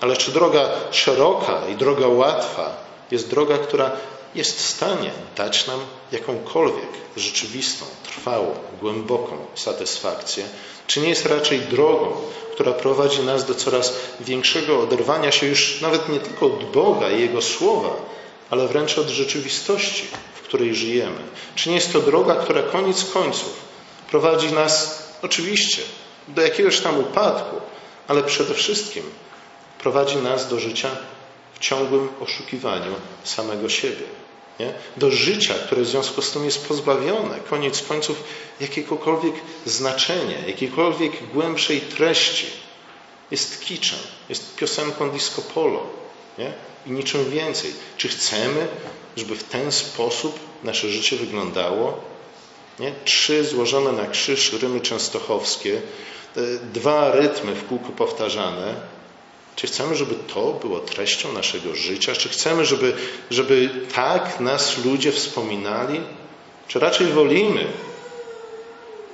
ale 0.00 0.16
czy 0.16 0.30
droga 0.30 0.68
szeroka 0.90 1.68
i 1.68 1.74
droga 1.74 2.08
łatwa 2.08 2.85
jest 3.10 3.30
droga, 3.30 3.58
która 3.58 3.90
jest 4.34 4.58
w 4.58 4.60
stanie 4.60 5.10
dać 5.36 5.66
nam 5.66 5.80
jakąkolwiek 6.12 6.88
rzeczywistą, 7.16 7.84
trwałą, 8.04 8.54
głęboką 8.80 9.36
satysfakcję? 9.54 10.44
Czy 10.86 11.00
nie 11.00 11.08
jest 11.08 11.26
raczej 11.26 11.60
drogą, 11.60 12.16
która 12.52 12.72
prowadzi 12.72 13.22
nas 13.22 13.44
do 13.44 13.54
coraz 13.54 13.92
większego 14.20 14.80
oderwania 14.80 15.32
się 15.32 15.46
już 15.46 15.80
nawet 15.80 16.08
nie 16.08 16.20
tylko 16.20 16.46
od 16.46 16.64
Boga 16.64 17.10
i 17.10 17.20
Jego 17.20 17.42
słowa, 17.42 17.96
ale 18.50 18.68
wręcz 18.68 18.98
od 18.98 19.08
rzeczywistości, 19.08 20.04
w 20.34 20.40
której 20.40 20.74
żyjemy? 20.74 21.20
Czy 21.54 21.68
nie 21.68 21.74
jest 21.74 21.92
to 21.92 22.00
droga, 22.00 22.34
która 22.34 22.62
koniec 22.62 23.04
końców 23.04 23.66
prowadzi 24.10 24.52
nas 24.52 25.02
oczywiście 25.22 25.82
do 26.28 26.42
jakiegoś 26.42 26.80
tam 26.80 26.98
upadku, 26.98 27.56
ale 28.08 28.22
przede 28.22 28.54
wszystkim 28.54 29.02
prowadzi 29.78 30.16
nas 30.16 30.48
do 30.48 30.60
życia 30.60 30.88
w 31.56 31.58
ciągłym 31.58 32.08
oszukiwaniu 32.20 32.94
samego 33.24 33.68
siebie? 33.68 34.06
Nie? 34.60 34.72
Do 34.96 35.10
życia, 35.10 35.54
które 35.54 35.82
w 35.82 35.86
związku 35.86 36.22
z 36.22 36.30
tym 36.30 36.44
jest 36.44 36.68
pozbawione, 36.68 37.40
koniec 37.50 37.82
końców, 37.82 38.24
jakiegokolwiek 38.60 39.34
znaczenia, 39.66 40.46
jakiejkolwiek 40.46 41.12
głębszej 41.32 41.80
treści. 41.80 42.46
Jest 43.30 43.60
kiczem, 43.60 43.98
jest 44.28 44.56
piosenką 44.56 45.10
disco 45.10 45.42
polo 45.42 45.86
nie? 46.38 46.52
i 46.86 46.90
niczym 46.90 47.30
więcej. 47.30 47.72
Czy 47.96 48.08
chcemy, 48.08 48.68
żeby 49.16 49.36
w 49.36 49.44
ten 49.44 49.72
sposób 49.72 50.38
nasze 50.64 50.88
życie 50.88 51.16
wyglądało? 51.16 52.00
Nie? 52.78 52.92
Trzy 53.04 53.44
złożone 53.44 53.92
na 53.92 54.06
krzyż 54.06 54.52
rymy 54.52 54.80
częstochowskie, 54.80 55.80
e, 56.36 56.40
dwa 56.72 57.12
rytmy 57.12 57.54
w 57.54 57.68
kółku 57.68 57.92
powtarzane, 57.92 58.74
czy 59.56 59.66
chcemy, 59.66 59.96
żeby 59.96 60.14
to 60.34 60.52
było 60.52 60.80
treścią 60.80 61.32
naszego 61.32 61.74
życia? 61.74 62.14
Czy 62.14 62.28
chcemy, 62.28 62.64
żeby, 62.64 62.94
żeby 63.30 63.70
tak 63.94 64.40
nas 64.40 64.84
ludzie 64.84 65.12
wspominali? 65.12 66.00
Czy 66.68 66.78
raczej 66.78 67.06
wolimy 67.06 67.66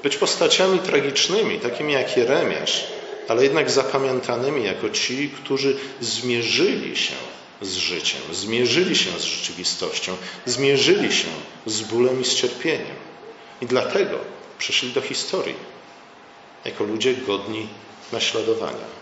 być 0.03 0.17
postaciami 0.17 0.79
tragicznymi, 0.79 1.59
takimi 1.59 1.93
jak 1.93 2.17
Jeremiasz, 2.17 2.85
ale 3.29 3.43
jednak 3.43 3.71
zapamiętanymi 3.71 4.65
jako 4.65 4.91
ci, 4.91 5.31
którzy 5.31 5.77
zmierzyli 6.01 6.97
się 6.97 7.15
z 7.61 7.77
życiem, 7.77 8.21
zmierzyli 8.33 8.97
się 8.97 9.11
z 9.19 9.23
rzeczywistością, 9.23 10.17
zmierzyli 10.47 11.13
się 11.13 11.29
z 11.67 11.81
bólem 11.81 12.21
i 12.21 12.25
z 12.25 12.35
cierpieniem. 12.35 12.97
I 13.61 13.67
dlatego 13.67 14.19
przyszli 14.59 14.93
do 14.93 15.01
historii 15.01 15.55
jako 16.65 16.85
ludzie 16.85 17.15
godni 17.15 17.69
naśladowania. 18.13 19.02